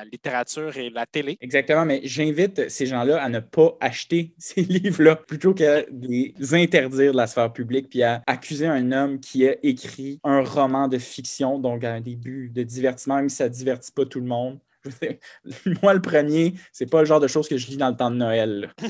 littérature 0.05 0.77
et 0.77 0.91
la 0.91 1.07
télé. 1.07 1.39
Exactement, 1.41 1.87
mais 1.87 2.01
j'invite 2.05 2.69
ces 2.69 2.85
gens-là 2.85 3.23
à 3.23 3.29
ne 3.29 3.41
pas 3.41 3.77
acheter 3.81 4.35
ces 4.39 4.63
livres-là 4.63 5.17
plutôt 5.17 5.55
qu'à 5.55 5.83
les 5.91 6.35
interdire 6.53 7.13
de 7.13 7.17
la 7.17 7.27
sphère 7.27 7.53
publique 7.53 7.89
puis 7.89 8.03
à 8.03 8.23
accuser 8.27 8.67
un 8.67 8.93
homme 8.93 9.21
qui 9.21 9.49
a 9.49 9.55
écrit 9.63 10.21
un 10.25 10.43
roman 10.43 10.89
de 10.89 10.99
fiction, 10.99 11.59
donc 11.59 11.85
à 11.85 11.93
un 11.93 12.01
début 12.01 12.51
de 12.51 12.63
divertissement, 12.63 13.17
même 13.17 13.29
si 13.29 13.37
ça 13.37 13.49
ne 13.49 13.55
divertit 13.55 13.93
pas 13.93 14.05
tout 14.05 14.21
le 14.21 14.27
monde. 14.27 14.59
Moi, 15.83 15.95
le 15.95 16.01
premier, 16.01 16.55
c'est 16.73 16.87
pas 16.89 17.01
le 17.01 17.07
genre 17.07 17.21
de 17.21 17.27
choses 17.27 17.49
que 17.49 17.57
je 17.57 17.67
lis 17.67 17.77
dans 17.77 17.89
le 17.91 17.97
temps 17.97 18.11
de 18.11 18.17
Noël. 18.17 18.73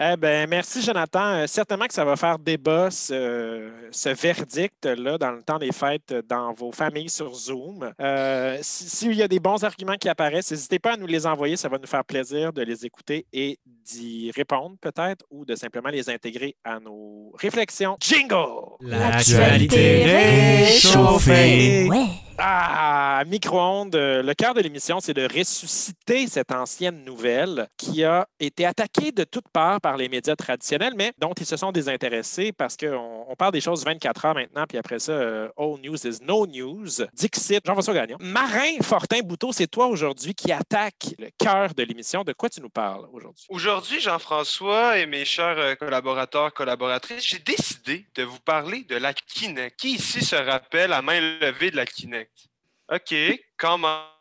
Eh 0.00 0.16
ben, 0.16 0.48
merci, 0.48 0.80
Jonathan. 0.80 1.40
Euh, 1.40 1.46
certainement 1.48 1.86
que 1.86 1.92
ça 1.94 2.04
va 2.04 2.14
faire 2.14 2.38
débat, 2.38 2.88
ce, 2.88 3.68
verdict-là, 4.14 5.18
dans 5.18 5.32
le 5.32 5.42
temps 5.42 5.58
des 5.58 5.72
fêtes, 5.72 6.12
euh, 6.12 6.22
dans 6.22 6.52
vos 6.52 6.70
familles 6.70 7.08
sur 7.08 7.34
Zoom. 7.34 7.92
Euh, 8.00 8.58
si- 8.62 8.88
S'il 8.88 9.14
y 9.14 9.22
a 9.24 9.28
des 9.28 9.40
bons 9.40 9.64
arguments 9.64 9.96
qui 9.96 10.08
apparaissent, 10.08 10.52
n'hésitez 10.52 10.78
pas 10.78 10.92
à 10.92 10.96
nous 10.96 11.06
les 11.08 11.26
envoyer. 11.26 11.56
Ça 11.56 11.68
va 11.68 11.78
nous 11.78 11.86
faire 11.88 12.04
plaisir 12.04 12.52
de 12.52 12.62
les 12.62 12.86
écouter 12.86 13.26
et 13.32 13.58
d'y 13.88 14.30
répondre, 14.30 14.76
peut-être, 14.80 15.24
ou 15.30 15.44
de 15.44 15.54
simplement 15.54 15.88
les 15.88 16.10
intégrer 16.10 16.56
à 16.64 16.80
nos 16.80 17.32
réflexions. 17.38 17.96
Jingle! 18.00 18.76
L'actualité 18.80 20.04
réchauffée. 20.04 21.88
Ouais. 21.88 22.06
Ah, 22.40 23.24
micro-ondes, 23.26 23.96
euh, 23.96 24.22
le 24.22 24.32
cœur 24.32 24.54
de 24.54 24.60
l'émission, 24.60 25.00
c'est 25.00 25.12
de 25.12 25.24
ressusciter 25.24 26.28
cette 26.28 26.52
ancienne 26.52 27.04
nouvelle 27.04 27.66
qui 27.76 28.04
a 28.04 28.28
été 28.38 28.64
attaquée 28.64 29.10
de 29.10 29.24
toutes 29.24 29.48
parts 29.48 29.80
par 29.80 29.96
les 29.96 30.08
médias 30.08 30.36
traditionnels, 30.36 30.92
mais 30.96 31.12
dont 31.18 31.32
ils 31.32 31.46
se 31.46 31.56
sont 31.56 31.72
désintéressés 31.72 32.52
parce 32.52 32.76
qu'on 32.76 33.24
on 33.28 33.34
parle 33.34 33.50
des 33.50 33.60
choses 33.60 33.84
24 33.84 34.24
heures 34.24 34.34
maintenant, 34.36 34.66
puis 34.68 34.78
après 34.78 35.00
ça, 35.00 35.10
euh, 35.10 35.48
all 35.58 35.80
news 35.82 35.96
is 36.06 36.18
no 36.22 36.46
news. 36.46 36.86
Dixit, 37.12 37.60
Jean-François 37.66 37.94
Gagnon. 37.94 38.18
Marin 38.20 38.76
Fortin-Bouteau, 38.82 39.50
c'est 39.50 39.66
toi 39.66 39.88
aujourd'hui 39.88 40.32
qui 40.32 40.52
attaque 40.52 41.16
le 41.18 41.30
cœur 41.36 41.74
de 41.74 41.82
l'émission. 41.82 42.22
De 42.22 42.34
quoi 42.34 42.48
tu 42.48 42.60
nous 42.60 42.70
parles 42.70 43.08
aujourd'hui? 43.12 43.46
Aujourd'hui, 43.48 43.77
Jean-François 43.86 44.98
et 44.98 45.06
mes 45.06 45.24
chers 45.24 45.58
euh, 45.58 45.74
collaborateurs, 45.74 46.52
collaboratrices, 46.52 47.26
j'ai 47.26 47.38
décidé 47.38 48.06
de 48.14 48.22
vous 48.22 48.40
parler 48.40 48.82
de 48.84 48.96
la 48.96 49.12
Kinect. 49.12 49.78
Qui 49.78 49.94
ici 49.94 50.24
se 50.24 50.36
rappelle 50.36 50.92
à 50.92 51.02
main 51.02 51.20
levée 51.20 51.70
de 51.70 51.76
la 51.76 51.86
Kinect? 51.86 52.32
OK, 52.92 53.14
quand 53.56 53.78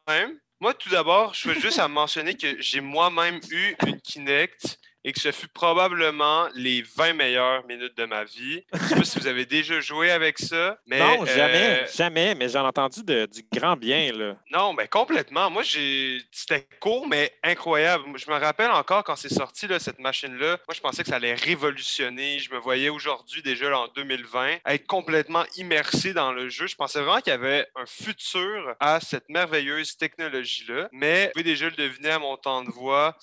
même. 0.07 0.39
Moi, 0.59 0.73
tout 0.73 0.89
d'abord, 0.89 1.33
je 1.33 1.49
veux 1.49 1.59
juste 1.59 1.79
à 1.79 1.87
mentionner 1.87 2.35
que 2.35 2.61
j'ai 2.61 2.81
moi-même 2.81 3.39
eu 3.51 3.75
une 3.85 3.99
Kinect 4.01 4.79
et 5.03 5.13
que 5.13 5.19
ce 5.19 5.31
fut 5.31 5.47
probablement 5.47 6.47
les 6.55 6.81
20 6.81 7.13
meilleures 7.13 7.65
minutes 7.65 7.95
de 7.97 8.05
ma 8.05 8.23
vie. 8.23 8.63
Je 8.73 8.77
ne 8.77 8.87
sais 8.87 8.95
pas 8.95 9.03
si 9.03 9.19
vous 9.19 9.27
avez 9.27 9.45
déjà 9.45 9.79
joué 9.79 10.11
avec 10.11 10.37
ça, 10.39 10.77
mais... 10.85 10.99
non, 10.99 11.25
jamais, 11.25 11.81
euh, 11.83 11.87
jamais, 11.95 12.35
mais 12.35 12.49
j'en 12.49 12.63
ai 12.63 12.67
entendu 12.67 13.03
de- 13.03 13.25
du 13.31 13.41
grand 13.53 13.75
bien. 13.75 14.11
Là. 14.13 14.35
non, 14.51 14.73
mais 14.73 14.87
complètement. 14.87 15.49
Moi, 15.49 15.63
j'ai. 15.63 16.21
C'était 16.31 16.67
court, 16.79 17.07
mais 17.07 17.33
incroyable. 17.43 18.03
Je 18.17 18.29
me 18.29 18.37
rappelle 18.37 18.71
encore 18.71 19.03
quand 19.03 19.15
c'est 19.15 19.33
sorti, 19.33 19.67
là, 19.67 19.79
cette 19.79 19.99
machine-là. 19.99 20.57
Moi, 20.67 20.73
je 20.75 20.81
pensais 20.81 21.03
que 21.03 21.09
ça 21.09 21.15
allait 21.15 21.33
révolutionner. 21.35 22.39
Je 22.39 22.51
me 22.53 22.57
voyais 22.59 22.89
aujourd'hui, 22.89 23.41
déjà 23.41 23.69
là, 23.69 23.79
en 23.79 23.87
2020, 23.89 24.57
être 24.65 24.87
complètement 24.87 25.43
immersé 25.55 26.13
dans 26.13 26.31
le 26.33 26.49
jeu. 26.49 26.67
Je 26.67 26.75
pensais 26.75 26.99
vraiment 26.99 27.21
qu'il 27.21 27.31
y 27.31 27.35
avait 27.35 27.67
un 27.75 27.85
futur 27.85 28.75
à 28.79 28.99
cette 28.99 29.29
merveilleuse 29.29 29.95
technologie-là. 29.97 30.89
Mais 30.91 31.25
vous 31.27 31.31
pouvez 31.33 31.43
déjà 31.43 31.65
le 31.65 31.71
deviner 31.75 32.09
à 32.11 32.19
mon 32.19 32.35
temps 32.37 32.63
de 32.63 32.69
voix. 32.71 33.15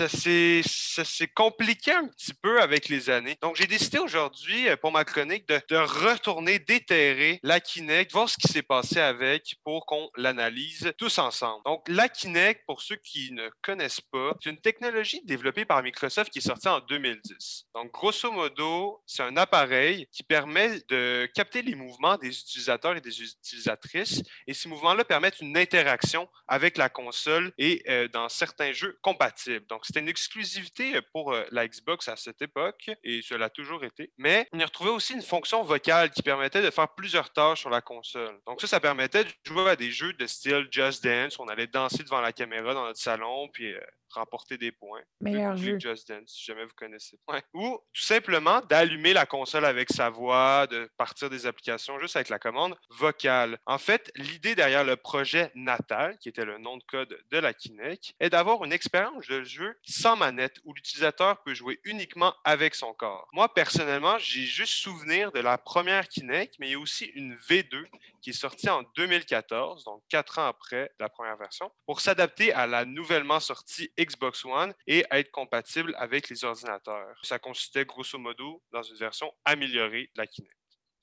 Ça 0.00 0.08
s'est 0.08 0.62
ça 0.90 1.04
s'est 1.04 1.28
compliqué 1.28 1.92
un 1.92 2.08
petit 2.08 2.34
peu 2.34 2.60
avec 2.60 2.88
les 2.88 3.10
années. 3.10 3.36
Donc, 3.42 3.56
j'ai 3.56 3.66
décidé 3.66 3.98
aujourd'hui, 3.98 4.68
euh, 4.68 4.76
pour 4.76 4.92
ma 4.92 5.04
chronique, 5.04 5.48
de, 5.48 5.60
retourner 5.76 6.58
déterrer 6.58 7.40
la 7.42 7.60
Kinect, 7.60 8.12
voir 8.12 8.28
ce 8.28 8.36
qui 8.36 8.48
s'est 8.48 8.62
passé 8.62 8.98
avec 9.00 9.56
pour 9.64 9.86
qu'on 9.86 10.10
l'analyse 10.16 10.92
tous 10.98 11.18
ensemble. 11.18 11.62
Donc, 11.64 11.88
la 11.88 12.08
Kinect, 12.08 12.64
pour 12.66 12.82
ceux 12.82 12.96
qui 12.96 13.32
ne 13.32 13.48
connaissent 13.62 14.00
pas, 14.00 14.36
c'est 14.42 14.50
une 14.50 14.60
technologie 14.60 15.22
développée 15.24 15.64
par 15.64 15.82
Microsoft 15.82 16.30
qui 16.30 16.38
est 16.38 16.42
sortie 16.42 16.68
en 16.68 16.80
2010. 16.80 17.66
Donc, 17.74 17.92
grosso 17.92 18.30
modo, 18.30 19.02
c'est 19.06 19.22
un 19.22 19.36
appareil 19.36 20.08
qui 20.12 20.22
permet 20.22 20.80
de 20.88 21.28
capter 21.34 21.62
les 21.62 21.74
mouvements 21.74 22.16
des 22.16 22.28
utilisateurs 22.28 22.96
et 22.96 23.00
des 23.00 23.22
utilisatrices 23.22 24.22
et 24.46 24.54
ces 24.54 24.68
mouvements-là 24.68 25.04
permettent 25.04 25.40
une 25.40 25.56
interaction 25.56 26.28
avec 26.48 26.76
la 26.76 26.88
console 26.88 27.52
et 27.58 27.82
euh, 27.88 28.08
dans 28.08 28.28
certains 28.28 28.72
jeux 28.72 28.98
compatibles. 29.02 29.66
Donc, 29.68 29.86
c'était 29.86 30.00
une 30.00 30.08
exclusivité 30.08 30.89
pour 31.12 31.32
euh, 31.32 31.44
la 31.50 31.66
Xbox 31.66 32.08
à 32.08 32.16
cette 32.16 32.42
époque, 32.42 32.90
et 33.02 33.22
cela 33.22 33.46
a 33.46 33.50
toujours 33.50 33.84
été. 33.84 34.12
Mais 34.18 34.48
on 34.52 34.58
y 34.58 34.64
retrouvait 34.64 34.90
aussi 34.90 35.14
une 35.14 35.22
fonction 35.22 35.62
vocale 35.62 36.10
qui 36.10 36.22
permettait 36.22 36.62
de 36.62 36.70
faire 36.70 36.88
plusieurs 36.94 37.32
tâches 37.32 37.60
sur 37.60 37.70
la 37.70 37.80
console. 37.80 38.38
Donc 38.46 38.60
ça, 38.60 38.66
ça 38.66 38.80
permettait 38.80 39.24
de 39.24 39.30
jouer 39.44 39.70
à 39.70 39.76
des 39.76 39.90
jeux 39.90 40.12
de 40.12 40.26
style 40.26 40.68
Just 40.70 41.04
Dance. 41.04 41.38
On 41.38 41.48
allait 41.48 41.66
danser 41.66 42.02
devant 42.02 42.20
la 42.20 42.32
caméra 42.32 42.74
dans 42.74 42.84
notre 42.84 43.00
salon, 43.00 43.48
puis 43.52 43.72
euh, 43.72 43.80
remporter 44.12 44.58
des 44.58 44.72
points. 44.72 45.02
Meilleur 45.20 45.56
jeu. 45.56 45.78
Just 45.78 46.08
Dance, 46.08 46.30
si 46.30 46.44
jamais 46.44 46.64
vous 46.64 46.74
connaissez. 46.76 47.18
Ouais. 47.28 47.42
Ou 47.54 47.78
tout 47.92 48.02
simplement 48.02 48.60
d'allumer 48.62 49.12
la 49.12 49.26
console 49.26 49.64
avec 49.64 49.90
sa 49.90 50.10
voix, 50.10 50.66
de 50.66 50.90
partir 50.96 51.30
des 51.30 51.46
applications 51.46 51.98
juste 51.98 52.16
avec 52.16 52.28
la 52.28 52.38
commande 52.38 52.76
vocale. 52.90 53.58
En 53.66 53.78
fait, 53.78 54.10
l'idée 54.16 54.54
derrière 54.54 54.84
le 54.84 54.96
projet 54.96 55.50
Natal, 55.54 56.18
qui 56.18 56.28
était 56.28 56.44
le 56.44 56.58
nom 56.58 56.76
de 56.76 56.82
code 56.84 57.18
de 57.30 57.38
la 57.38 57.54
Kinect, 57.54 58.14
est 58.20 58.30
d'avoir 58.30 58.64
une 58.64 58.72
expérience 58.72 59.26
de 59.26 59.42
jeu 59.42 59.78
sans 59.84 60.16
manette 60.16 60.58
où 60.64 60.74
l'utilisateur 60.74 61.42
peut 61.42 61.54
jouer 61.54 61.80
uniquement 61.84 62.34
avec 62.44 62.74
son 62.74 62.92
corps. 62.92 63.28
Moi, 63.32 63.52
personnellement, 63.52 64.18
j'ai 64.18 64.42
juste 64.42 64.74
souvenir 64.74 65.32
de 65.32 65.40
la 65.40 65.58
première 65.58 66.08
Kinect, 66.08 66.56
mais 66.58 66.68
il 66.68 66.72
y 66.72 66.74
a 66.74 66.78
aussi 66.78 67.06
une 67.06 67.34
V2 67.36 67.84
qui 68.20 68.30
est 68.30 68.34
sortie 68.34 68.68
en 68.68 68.82
2014, 68.96 69.84
donc 69.84 70.02
quatre 70.08 70.38
ans 70.38 70.46
après 70.46 70.92
la 70.98 71.08
première 71.08 71.36
version, 71.36 71.70
pour 71.86 72.00
s'adapter 72.00 72.52
à 72.52 72.66
la 72.66 72.84
nouvellement 72.84 73.40
sortie 73.40 73.90
Xbox 74.04 74.44
One 74.44 74.72
et 74.86 75.04
être 75.10 75.30
compatible 75.30 75.94
avec 75.98 76.28
les 76.28 76.44
ordinateurs. 76.44 77.16
Ça 77.22 77.38
consistait 77.38 77.84
grosso 77.84 78.18
modo 78.18 78.62
dans 78.72 78.82
une 78.82 78.96
version 78.96 79.32
améliorée 79.44 80.10
de 80.14 80.20
la 80.20 80.26
Kinect. 80.26 80.54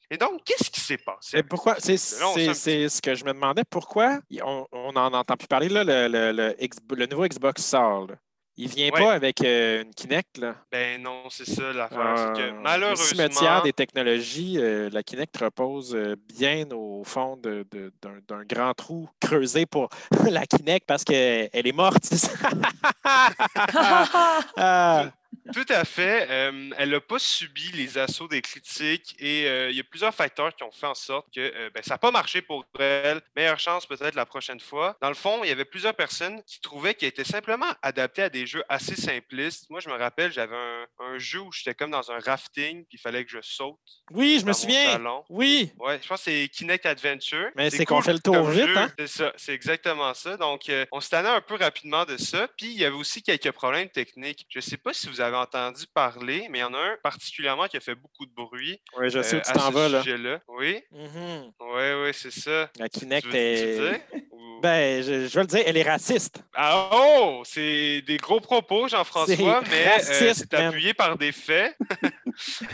Et 0.10 0.18
donc, 0.18 0.44
qu'est-ce 0.46 0.70
qui 0.70 0.80
s'est 0.80 0.98
passé? 0.98 1.38
Et 1.40 1.44
pourquoi? 1.44 1.76
C'est 1.80 1.98
ce 1.98 3.02
que 3.02 3.14
je 3.14 3.26
me 3.26 3.34
demandais. 3.34 3.64
Pourquoi 3.70 4.20
on, 4.42 4.66
on 4.72 4.96
en 4.96 5.14
entend 5.14 5.36
plus 5.36 5.48
parler, 5.48 5.68
là, 5.68 5.84
le, 5.84 6.08
le- 6.08 6.32
le 6.32 6.96
le 6.96 7.06
nouveau 7.08 7.28
Xbox 7.28 7.62
sort. 7.64 8.08
là. 8.08 8.16
Il 8.60 8.70
vient 8.70 8.90
Ouais. 8.92 9.00
pas 9.04 9.14
avec 9.14 9.42
euh, 9.44 9.84
une 9.84 9.94
Kinect. 9.94 10.40
Là. 10.40 10.56
Ben 10.72 11.00
non, 11.02 11.24
c'est 11.30 11.48
ça 11.48 11.72
l'affaire. 11.74 12.16
c'est 12.18 12.42
que 12.42 12.48
Euh, 12.48 12.52
Le 12.54 12.60
malheureusement, 12.62 13.06
cimetière 13.06 13.62
des 13.62 13.74
technologies, 13.74 14.56
euh, 14.58 14.90
la 14.92 15.04
Kinect 15.04 15.38
repose 15.38 15.94
euh, 15.96 16.16
bien 16.38 16.66
au 16.72 17.04
fond 17.04 17.38
de- 17.38 17.66
de- 17.72 17.94
d'un 18.02 18.18
d'un 18.28 18.44
grand 18.46 18.74
trou 18.74 19.08
creusé 19.22 19.66
pour 19.68 19.90
la 20.42 20.46
Kinect 20.48 20.88
parce 20.88 21.04
qu'elle 21.04 21.50
est 21.54 21.72
morte. 21.76 22.04
Tout 25.54 25.66
à 25.70 25.86
fait. 25.86 26.28
Euh, 26.30 26.70
elle 26.78 26.90
n'a 26.90 27.02
pas 27.02 27.20
subi 27.20 27.72
les 27.74 27.98
assauts 27.98 28.28
des 28.28 28.42
critiques 28.42 29.16
et 29.20 29.48
euh, 29.48 29.70
il 29.70 29.78
y 29.78 29.80
a 29.80 29.84
plusieurs 29.84 30.14
facteurs 30.14 30.56
qui 30.56 30.64
ont 30.64 30.72
fait 30.72 30.88
en 30.88 30.96
sorte 30.96 31.28
que 31.34 31.40
euh, 31.40 31.70
ben, 31.74 31.84
ça 31.84 31.96
n'a 31.96 31.98
pas 31.98 32.12
marché 32.12 32.42
pour 32.42 32.66
elle. 32.80 33.22
Meilleure 33.36 33.60
chance 33.60 33.86
peut-être 33.86 34.16
la 34.16 34.26
prochaine 34.26 34.60
fois. 34.60 34.98
Dans 35.02 35.10
le 35.10 35.16
fond, 35.16 35.44
il 35.44 35.50
y 35.50 35.52
avait 35.52 35.66
plusieurs 35.66 35.94
personnes 35.96 36.42
qui 36.44 36.60
trouvaient 36.62 36.94
qu'elle 36.94 37.10
était 37.10 37.24
simplement 37.24 37.72
adaptée 37.82 38.24
à 38.24 38.30
des 38.30 38.46
jeux 38.46 38.64
assez 38.70 38.96
simplistes. 38.96 39.70
Moi, 39.70 39.80
je 39.80 39.90
me 39.90 39.96
rappelle, 39.96 40.32
j'avais 40.32 40.56
un, 40.56 40.86
un 41.00 41.18
jeu 41.18 41.40
où 41.40 41.52
j'étais 41.52 41.74
comme 41.74 41.92
dans 41.92 42.12
un 42.12 42.20
rafting 42.20 42.86
puis 42.86 42.98
il 42.98 43.00
fallait 43.00 43.24
que 43.24 43.32
je 43.32 43.42
saute. 43.42 43.78
oui, 44.12 44.40
je 44.42 44.46
me 44.46 44.54
souviens. 44.54 44.94
salon. 44.94 45.24
Oui. 45.30 45.72
Ouais, 45.78 46.00
je 46.02 46.08
pense 46.08 46.24
que 46.24 46.32
c'est 46.32 46.50
Kinect 46.50 46.86
Adventure. 46.86 47.50
Mais 47.56 47.70
c'est 47.70 47.86
qu'on 47.86 48.02
fait 48.02 48.14
le 48.14 48.20
tour 48.20 48.50
vite, 48.50 48.70
hein? 48.76 48.92
C'est 48.98 49.08
ça, 49.08 49.34
c'est 49.36 49.54
exactement 49.54 50.14
ça. 50.14 50.38
Donc, 50.38 50.72
on 50.92 51.02
se 51.02 51.10
tannait 51.10 51.30
un 51.30 51.42
peu 51.42 51.56
rapidement 51.56 52.06
de 52.06 52.18
ça. 52.18 52.48
Puis, 52.58 52.68
il 52.68 52.80
y 52.80 52.86
avait 52.86 52.96
aussi 52.96 53.22
quelques 53.22 53.52
problèmes 53.52 53.90
techniques. 53.90 54.46
Je 54.50 54.60
ne 54.60 54.64
sais 54.64 54.78
pas 54.78 54.94
si 54.94 55.08
vous 55.08 55.22
avez 55.22 55.27
entendu 55.36 55.86
parler, 55.94 56.48
mais 56.50 56.60
il 56.60 56.62
y 56.62 56.64
en 56.64 56.74
a 56.74 56.78
un 56.80 56.98
particulièrement 57.04 57.68
qui 57.68 57.78
a 57.78 57.80
fait 57.80 57.96
beaucoup 57.96 58.26
de 58.26 58.32
bruit. 58.34 58.80
Oui, 58.98 59.10
je 59.10 59.22
sais 59.22 59.36
euh, 59.36 59.40
où 59.40 59.44
tu 59.44 59.50
à 59.52 59.54
t'en 59.54 59.72
vas. 59.72 59.90
là. 59.90 60.02
sujet-là. 60.04 60.40
Oui, 60.48 60.82
Mhm. 60.92 61.52
oui, 61.60 61.84
oui, 62.04 62.10
c'est 62.14 62.32
ça. 62.32 62.70
La 62.80 62.88
Tu 62.90 63.00
Kinect 63.00 63.26
veux, 63.26 63.32
tu 63.32 63.38
est. 63.38 63.78
veux? 63.80 64.00
Ou- 64.32 64.38
Ben, 64.60 65.04
je, 65.04 65.28
je 65.28 65.36
vais 65.36 65.42
le 65.42 65.48
dire, 65.48 65.62
elle 65.68 65.78
est 65.78 65.84
raciste. 65.88 66.42
Ah, 66.56 66.90
oh, 66.92 67.44
c'est 67.46 68.02
des 68.02 68.18
gros 68.18 68.40
propos, 68.42 68.88
Jean-François, 68.88 69.62
mais 69.70 69.86
euh, 69.88 69.92
raciste, 69.92 70.34
c'est 70.50 70.54
appuyé 70.56 70.96
par 70.96 71.16
des 71.18 71.32
faits. 71.32 71.76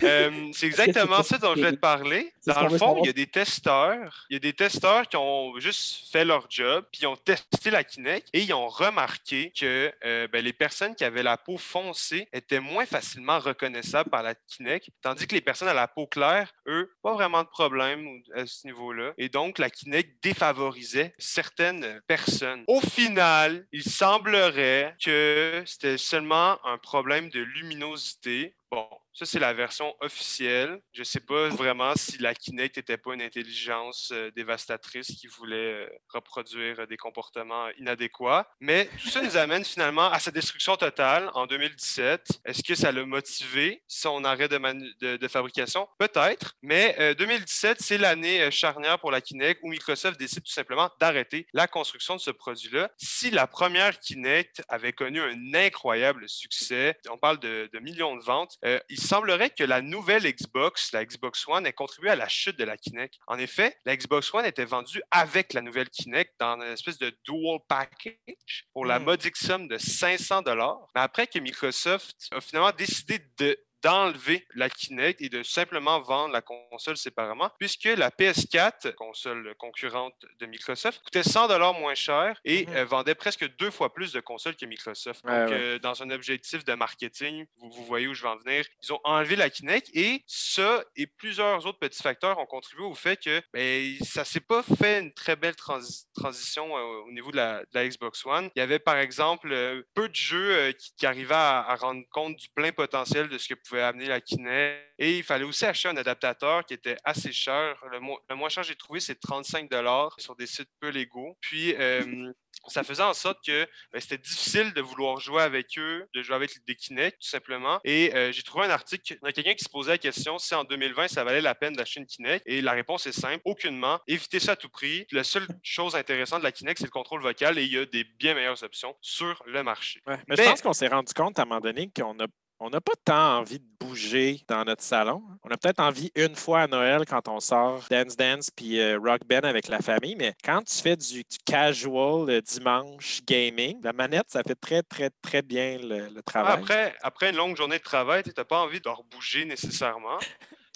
Euh, 0.04 0.50
c'est 0.54 0.66
exactement 0.66 1.24
ça 1.24 1.38
dont 1.38 1.56
je 1.56 1.62
vais 1.62 1.72
te 1.72 1.78
parler. 1.78 2.34
Dans 2.46 2.68
le 2.68 2.78
fond, 2.78 2.98
il 3.02 3.06
y 3.06 3.10
a 3.10 3.14
des 3.14 3.28
testeurs. 3.28 4.26
Il 4.30 4.34
y 4.34 4.36
a 4.36 4.40
des 4.40 4.52
testeurs 4.52 5.08
qui 5.08 5.16
ont 5.16 5.58
juste 5.58 6.12
fait 6.12 6.26
leur 6.26 6.48
job, 6.50 6.86
puis 6.92 7.04
ils 7.04 7.08
ont 7.08 7.16
testé 7.16 7.70
la 7.72 7.86
Kinect 7.86 8.28
et 8.34 8.42
ils 8.42 8.54
ont 8.54 8.68
remarqué 8.68 9.52
que 9.58 9.90
euh, 10.04 10.28
ben, 10.28 10.44
les 10.44 10.52
personnes 10.52 10.96
qui 10.96 11.06
avaient 11.06 11.24
la 11.24 11.38
peau 11.38 11.58
foncée 11.58 12.28
étaient 12.34 12.60
moins 12.60 12.86
facilement 12.86 13.40
reconnaissables 13.40 14.10
par 14.10 14.24
la 14.24 14.36
Kinect, 14.36 14.90
tandis 15.02 15.28
que 15.28 15.36
les 15.36 15.42
personnes 15.42 15.68
à 15.68 15.74
la 15.74 15.88
peau 15.88 16.08
claire, 16.08 16.52
eux, 16.68 16.92
pas 17.02 17.14
vraiment 17.14 17.44
de 17.44 17.48
problème 17.48 18.08
à 18.36 18.46
ce 18.46 18.68
niveau-là. 18.68 19.14
Et 19.18 19.30
donc, 19.30 19.60
la 19.60 19.70
Kinect 19.70 20.22
défavorisait 20.22 21.14
certaines 21.18 22.02
personnes. 22.08 22.64
Au 22.68 22.82
final, 22.82 23.66
il 23.72 23.84
semblerait 23.84 24.96
que 25.04 25.64
c'était 25.66 25.98
seulement 25.98 26.58
un 26.66 26.78
problème 26.78 27.30
de 27.30 27.40
luminosité. 27.40 28.56
Bon, 28.74 28.88
ça, 29.14 29.28
c'est 29.28 29.38
la 29.38 29.54
version 29.54 29.96
officielle. 30.02 30.82
Je 30.92 31.02
ne 31.02 31.04
sais 31.04 31.20
pas 31.20 31.50
vraiment 31.50 31.94
si 31.96 32.18
la 32.18 32.34
Kinect 32.34 32.78
n'était 32.78 32.98
pas 32.98 33.14
une 33.14 33.22
intelligence 33.22 34.10
euh, 34.12 34.32
dévastatrice 34.32 35.06
qui 35.06 35.28
voulait 35.28 35.86
euh, 35.86 35.90
reproduire 36.10 36.80
euh, 36.80 36.86
des 36.88 36.98
comportements 36.98 37.70
inadéquats. 37.78 38.48
Mais 38.60 38.90
tout 39.00 39.10
ça 39.10 39.22
nous 39.22 39.38
amène 39.38 39.64
finalement 39.64 40.12
à 40.12 40.18
sa 40.18 40.32
destruction 40.32 40.76
totale 40.78 41.30
en 41.36 41.46
2017. 41.46 42.42
Est-ce 42.44 42.64
que 42.64 42.74
ça 42.74 42.92
l'a 42.92 43.06
motivé, 43.06 43.84
son 43.88 44.24
arrêt 44.24 44.48
de, 44.48 45.28
fabrication? 45.28 45.88
Peut-être. 46.00 46.56
Mais 46.64 46.96
euh, 47.00 47.14
2017, 47.14 47.78
c'est 47.80 48.00
l'année 48.00 48.50
charnière 48.50 48.98
pour 48.98 49.12
la 49.12 49.22
Kinect 49.22 49.60
où 49.62 49.70
Microsoft 49.70 50.20
décide 50.20 50.42
tout 50.42 50.52
simplement 50.52 50.90
d'arrêter 51.00 51.46
la 51.54 51.68
construction 51.68 52.16
de 52.16 52.20
ce 52.20 52.32
produit-là. 52.32 52.90
Si 52.98 53.30
la 53.30 53.46
première 53.46 54.00
Kinect 54.00 54.64
avait 54.70 54.94
connu 54.94 55.22
un 55.22 55.54
incroyable 55.54 56.28
succès, 56.28 56.98
on 57.12 57.20
parle 57.20 57.38
de 57.40 57.70
millions 57.80 58.16
de 58.16 58.24
ventes, 58.24 58.58
euh, 58.66 58.80
il 58.90 59.00
semblerait 59.00 59.50
que 59.50 59.64
la 59.64 59.82
nouvelle 59.82 60.24
Xbox, 60.24 60.92
la 60.94 61.06
Xbox 61.06 61.48
One, 61.48 61.66
ait 61.66 61.74
contribué 61.74 62.10
à 62.12 62.16
la 62.16 62.28
chute 62.30 62.58
de 62.58 62.64
la 62.64 62.78
Kinect. 62.78 63.16
En 63.28 63.38
effet, 63.38 63.76
la 63.86 63.96
Xbox 63.96 64.34
One 64.34 64.46
était 64.46 64.66
vendue 64.66 65.02
avec 65.12 65.54
la 65.54 65.62
nouvelle 65.62 65.90
Kinect 65.90 66.34
dans 66.40 66.56
une 66.62 66.72
espèce 66.72 66.98
de 66.98 67.14
dual 67.26 67.60
package 67.68 68.66
pour 68.74 68.86
la 68.86 69.00
Hmm. 69.00 69.04
modique 69.04 69.38
somme 69.38 69.68
de 69.68 69.78
500 69.78 70.42
dollars. 70.44 70.88
Mais 70.96 71.02
après 71.02 71.28
que 71.28 71.40
Microsoft 71.40 72.16
a 72.32 72.40
finalement 72.42 72.72
décidé 72.72 73.20
de 73.38 73.58
d'enlever 73.84 74.46
la 74.56 74.70
Kinect 74.70 75.22
et 75.22 75.30
de 75.30 75.44
simplement 75.44 76.00
vendre 76.02 76.34
la 76.34 76.42
console 76.42 76.98
séparément, 76.98 77.50
puisque 77.60 77.84
la 77.86 78.10
PS4, 78.10 78.94
console 78.96 79.54
concurrente 79.58 80.16
de 80.40 80.46
Microsoft, 80.46 81.02
coûtait 81.04 81.24
100 81.24 81.48
dollars 81.48 81.74
moins 81.74 81.96
cher 81.96 82.40
et 82.46 82.66
Mhm. 82.66 82.76
euh, 82.76 82.86
vendait 82.86 83.16
presque 83.16 83.48
deux 83.58 83.72
fois 83.72 83.94
plus 83.94 84.12
de 84.14 84.20
consoles 84.20 84.56
que 84.56 84.66
Microsoft. 84.66 85.24
Donc, 85.26 85.32
Ouais, 85.34 85.46
ouais. 85.46 85.54
euh, 85.62 85.80
dans 85.80 86.02
un 86.04 86.10
objectif 86.12 86.64
de 86.66 86.74
marketing, 86.74 87.46
vous, 87.58 87.72
vous 87.72 87.86
voyez 87.86 88.08
où 88.08 88.14
je 88.14 88.24
vais 88.24 88.30
en 88.30 88.38
venir, 88.38 88.66
ils 88.82 88.94
ont 88.94 89.00
enlevé 89.04 89.36
la 89.36 89.50
Kinect 89.50 89.90
et 89.94 90.24
ça 90.28 90.84
et 90.96 91.08
plusieurs 91.08 91.66
autres 91.66 91.80
petits 91.80 92.02
facteurs 92.02 92.38
ont 92.40 92.46
contribué 92.46 92.84
au 92.84 92.96
fait 92.96 93.18
que 93.22 93.42
ben, 93.54 93.96
ça 94.04 94.24
s'est 94.26 94.40
pas 94.40 94.64
fait 94.64 95.00
une 95.00 95.14
très 95.14 95.36
belle 95.36 95.56
transi- 95.56 96.06
transition 96.16 96.78
euh, 96.78 96.82
au 97.08 97.12
niveau 97.12 97.32
de 97.32 97.38
la, 97.38 97.60
de 97.62 97.68
la 97.74 97.88
Xbox 97.88 98.26
One. 98.26 98.50
Il 98.56 98.60
y 98.60 98.62
avait 98.62 98.80
par 98.80 98.98
exemple 98.98 99.84
peu 99.94 100.08
de 100.10 100.16
jeux 100.16 100.72
qui, 100.74 100.94
qui 100.96 101.06
arrivaient 101.06 101.34
à, 101.34 101.60
à 101.62 101.76
rendre 101.76 102.04
compte 102.12 102.36
du 102.38 102.48
plein 102.50 102.72
potentiel 102.72 103.28
de 103.30 103.38
ce 103.38 103.48
que 103.50 103.54
pouvait 103.56 103.73
amener 103.82 104.06
la 104.06 104.22
Kinect. 104.22 104.82
Et 105.00 105.18
il 105.18 105.24
fallait 105.24 105.44
aussi 105.44 105.66
acheter 105.66 105.90
un 105.90 105.98
adaptateur 105.98 106.64
qui 106.66 106.74
était 106.76 106.98
assez 107.04 107.32
cher. 107.32 107.76
Le, 107.92 108.00
mo- 108.00 108.20
le 108.30 108.36
moins 108.36 108.50
cher 108.50 108.62
que 108.64 108.70
j'ai 108.70 108.76
trouvé, 108.76 109.00
c'est 109.00 109.20
35 109.20 109.70
sur 110.18 110.36
des 110.36 110.46
sites 110.48 110.70
peu 110.80 110.90
légaux. 110.90 111.38
Puis, 111.42 111.74
euh, 111.76 112.32
ça 112.68 112.84
faisait 112.84 113.04
en 113.04 113.14
sorte 113.14 113.44
que 113.46 113.68
ben, 113.92 114.00
c'était 114.00 114.20
difficile 114.20 114.72
de 114.74 114.82
vouloir 114.82 115.20
jouer 115.20 115.42
avec 115.42 115.78
eux, 115.78 116.06
de 116.14 116.22
jouer 116.22 116.36
avec 116.36 116.52
des 116.66 116.76
Kinect, 116.76 117.18
tout 117.20 117.28
simplement. 117.28 117.80
Et 117.84 118.14
euh, 118.16 118.32
j'ai 118.32 118.44
trouvé 118.44 118.66
un 118.68 118.70
article, 118.70 119.18
a 119.24 119.32
quelqu'un 119.34 119.56
qui 119.56 119.64
se 119.66 119.70
posait 119.70 119.92
la 119.92 119.98
question 119.98 120.38
si 120.38 120.54
en 120.56 120.64
2020, 120.64 121.08
ça 121.08 121.24
valait 121.24 121.42
la 121.42 121.56
peine 121.56 121.74
d'acheter 121.74 122.00
une 122.00 122.06
Kinect. 122.06 122.44
Et 122.46 122.62
la 122.62 122.72
réponse 122.74 123.08
est 123.08 123.12
simple, 123.12 123.42
aucunement. 123.46 124.00
Évitez 124.08 124.40
ça 124.40 124.54
à 124.54 124.56
tout 124.56 124.70
prix. 124.70 125.06
La 125.12 125.24
seule 125.24 125.48
chose 125.64 125.96
intéressante 125.96 126.40
de 126.40 126.44
la 126.46 126.52
Kinect, 126.52 126.78
c'est 126.80 126.86
le 126.86 126.92
contrôle 126.92 127.22
vocal 127.22 127.58
et 127.58 127.64
il 127.64 127.74
y 127.74 127.78
a 127.78 127.86
des 127.86 128.04
bien 128.04 128.36
meilleures 128.36 128.64
options 128.64 128.96
sur 129.02 129.42
le 129.48 129.64
marché. 129.64 130.02
Ouais, 130.08 130.18
Mais, 130.28 130.36
Mais- 130.38 130.44
je 130.44 130.50
pense 130.50 130.62
qu'on 130.62 130.74
s'est 130.74 130.88
rendu 130.88 131.14
compte 131.14 131.40
à 131.40 131.42
un 131.42 131.46
moment 131.46 131.60
donné 131.62 131.90
qu'on 131.94 132.18
a 132.20 132.28
on 132.66 132.70
n'a 132.70 132.80
pas 132.82 132.94
tant 133.04 133.40
envie 133.40 133.60
de 133.60 133.66
bouger 133.80 134.42
dans 134.48 134.64
notre 134.64 134.82
salon. 134.84 135.22
On 135.44 135.50
a 135.52 135.58
peut-être 135.58 135.82
envie 135.82 136.12
une 136.16 136.36
fois 136.36 136.62
à 136.62 136.68
Noël 136.68 137.04
quand 137.06 137.28
on 137.28 137.40
sort 137.42 137.84
Dance 137.92 138.16
Dance 138.16 138.50
puis 138.56 138.80
euh, 138.80 138.98
Rock 138.98 139.22
Band 139.30 139.42
avec 139.48 139.68
la 139.68 139.80
famille, 139.80 140.16
mais 140.16 140.34
quand 140.46 140.62
tu 140.64 140.78
fais 140.82 140.96
du, 140.96 141.16
du 141.24 141.38
casual 141.46 142.30
euh, 142.30 142.42
dimanche 142.42 143.20
gaming, 143.28 143.80
la 143.84 143.92
manette, 143.92 144.28
ça 144.30 144.42
fait 144.48 144.56
très, 144.56 144.82
très, 144.82 145.10
très 145.22 145.42
bien 145.42 145.78
le, 145.78 146.08
le 146.14 146.22
travail. 146.24 146.54
Après, 146.54 146.96
après 147.02 147.30
une 147.32 147.36
longue 147.36 147.58
journée 147.58 147.80
de 147.80 147.84
travail, 147.84 148.24
tu 148.24 148.32
n'as 148.36 148.46
pas 148.46 148.62
envie 148.62 148.80
de 148.80 148.88
rebouger 148.90 149.44
nécessairement. 149.46 150.20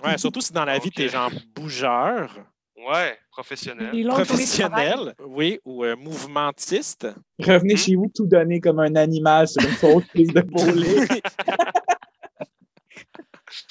Ouais, 0.03 0.17
surtout 0.17 0.41
si 0.41 0.51
dans 0.51 0.65
la 0.65 0.77
vie, 0.79 0.89
Donc, 0.89 0.93
tu 0.95 1.03
es 1.03 1.09
genre 1.09 1.31
bougeur, 1.55 2.35
Ouais, 2.87 3.17
professionnel. 3.31 3.89
Professionnel, 4.07 5.15
oui, 5.25 5.59
ou 5.65 5.83
euh, 5.83 5.95
mouvementiste. 5.95 7.07
Revenez 7.39 7.73
Mhm. 7.73 7.79
chez 7.79 7.95
vous 7.95 8.11
tout 8.13 8.27
donné 8.27 8.59
comme 8.61 8.79
un 8.79 8.95
animal 8.95 9.47
sur 9.47 9.63
une 9.63 9.73
fausse 9.77 10.03
piste 10.13 10.35
de 10.35 10.41
bowling. 10.45 11.07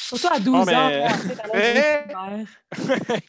Surtout 0.07 0.29
à 0.33 0.39
12 0.39 0.55
Oh, 0.55 0.73
ans. 0.73 0.89
mais- 0.89 1.09
scolaire. 1.11 2.47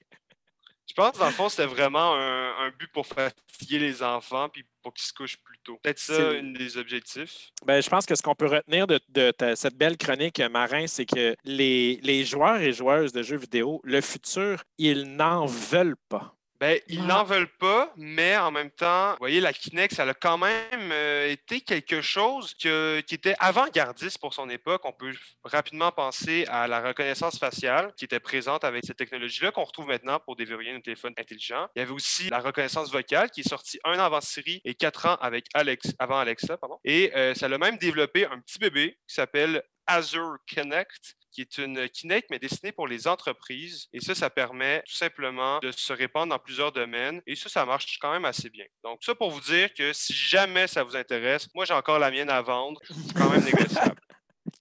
Je 0.90 0.94
pense 0.94 1.18
dans 1.20 1.26
le 1.28 1.32
fond, 1.32 1.48
c'était 1.50 1.66
vraiment 1.68 2.16
un, 2.16 2.66
un 2.66 2.70
but 2.78 2.92
pour 2.92 3.06
fatiguer 3.06 3.78
les 3.78 4.02
enfants 4.02 4.50
puis 4.50 4.66
pour 4.82 4.94
qu'ils 4.94 5.06
se 5.08 5.14
couchent 5.14 5.38
plus 5.44 5.58
tôt. 5.64 5.78
Peut-être 5.84 6.00
ça, 6.00 6.16
C'est- 6.16 6.40
une 6.40 6.54
des 6.54 6.78
objectifs. 6.78 7.50
Ben, 7.66 7.82
je 7.84 7.90
pense 7.90 8.06
que 8.06 8.16
ce 8.16 8.22
qu'on 8.24 8.34
peut 8.36 8.48
retenir 8.48 8.88
de, 8.88 9.00
de 9.10 9.30
ta- 9.32 9.56
cette 9.56 9.76
belle 9.76 9.98
chronique, 9.98 10.40
Marin, 10.50 10.88
c'est 10.88 11.06
que 11.06 11.36
les, 11.44 12.00
les 12.02 12.26
joueurs 12.26 12.62
et 12.62 12.74
joueuses 12.74 13.12
de 13.12 13.22
jeux 13.22 13.38
vidéo, 13.38 13.80
le 13.84 14.02
futur, 14.02 14.64
ils 14.80 15.04
n'en 15.16 15.46
veulent 15.46 15.98
pas. 16.10 16.34
Ben, 16.60 16.80
ils 16.88 17.06
n'en 17.06 17.24
veulent 17.24 17.52
pas, 17.60 17.94
mais 17.98 18.36
en 18.38 18.50
même 18.50 18.72
temps, 18.72 19.12
vous 19.12 19.18
voyez, 19.20 19.40
la 19.40 19.54
Kinect, 19.54 19.94
ça 19.94 20.04
a 20.04 20.14
quand 20.16 20.40
même 20.40 20.92
euh, 20.92 21.30
été 21.30 21.62
quelque 21.62 22.02
chose 22.02 22.56
que- 22.56 23.00
qui 23.02 23.14
était 23.14 23.36
avant-gardiste 23.40 24.18
pour 24.18 24.34
son 24.34 24.50
époque. 24.50 24.82
On 24.86 24.92
peut 24.92 25.14
rapidement 25.44 25.92
penser 25.92 26.46
à 26.50 26.68
la 26.68 26.82
reconnaissance 26.82 27.38
faciale 27.38 27.94
qui 27.96 28.06
était 28.06 28.20
présente 28.20 28.64
avec 28.64 28.86
cette 28.86 28.98
technologie-là 28.98 29.52
qu'on 29.52 29.66
retrouve 29.66 29.88
maintenant 29.88 30.20
pour 30.20 30.36
déverrouiller 30.36 30.74
nos 30.74 30.80
téléphones 30.82 31.14
intelligents. 31.18 31.68
Il 31.76 31.80
y 31.80 31.82
avait 31.84 31.92
aussi 31.92 32.30
la 32.30 32.40
reconnaissance 32.40 32.92
vocale 32.92 33.30
qui 33.30 33.42
est 33.42 33.50
sortie 33.50 33.80
un 33.84 34.00
an 34.00 34.04
avant 34.06 34.22
Siri 34.22 34.62
et 34.66 34.74
quatre 34.74 35.06
ans 35.06 35.18
avec 35.22 35.46
Alex, 35.54 35.94
avant 36.00 36.18
Alexa. 36.18 36.58
Pardon. 36.58 36.80
Et 36.84 37.12
euh, 37.16 37.36
ça 37.36 37.46
a 37.46 37.58
même 37.58 37.78
développé 37.78 38.26
un 38.26 38.40
petit 38.40 38.58
bébé 38.58 38.98
qui 39.08 39.14
s'appelle 39.14 39.62
Azure 39.88 40.38
Connect 40.54 41.18
qui 41.38 41.42
est 41.42 41.58
une 41.60 41.88
Kinect, 41.88 42.32
mais 42.32 42.40
destinée 42.40 42.72
pour 42.72 42.88
les 42.88 43.08
entreprises. 43.08 43.88
Et 43.94 44.00
ça, 44.00 44.16
ça 44.16 44.28
permet 44.32 44.82
tout 44.88 44.96
simplement 44.96 45.60
de 45.60 45.70
se 45.70 45.94
répandre 45.94 46.32
dans 46.32 46.40
plusieurs 46.40 46.72
domaines. 46.72 47.22
Et 47.28 47.36
ça, 47.36 47.48
ça 47.48 47.64
marche 47.64 48.00
quand 48.02 48.12
même 48.12 48.26
assez 48.26 48.50
bien. 48.50 48.66
Donc, 48.84 49.04
ça 49.04 49.14
pour 49.14 49.30
vous 49.30 49.42
dire 49.42 49.72
que 49.76 49.94
si 49.94 50.14
jamais 50.14 50.66
ça 50.66 50.84
vous 50.84 50.96
intéresse, 50.96 51.48
moi, 51.54 51.66
j'ai 51.66 51.76
encore 51.76 52.00
la 52.00 52.10
mienne 52.10 52.32
à 52.32 52.42
vendre. 52.42 52.82
C'est 52.90 53.14
quand 53.16 53.30
même 53.30 53.44
négociable. 53.44 54.02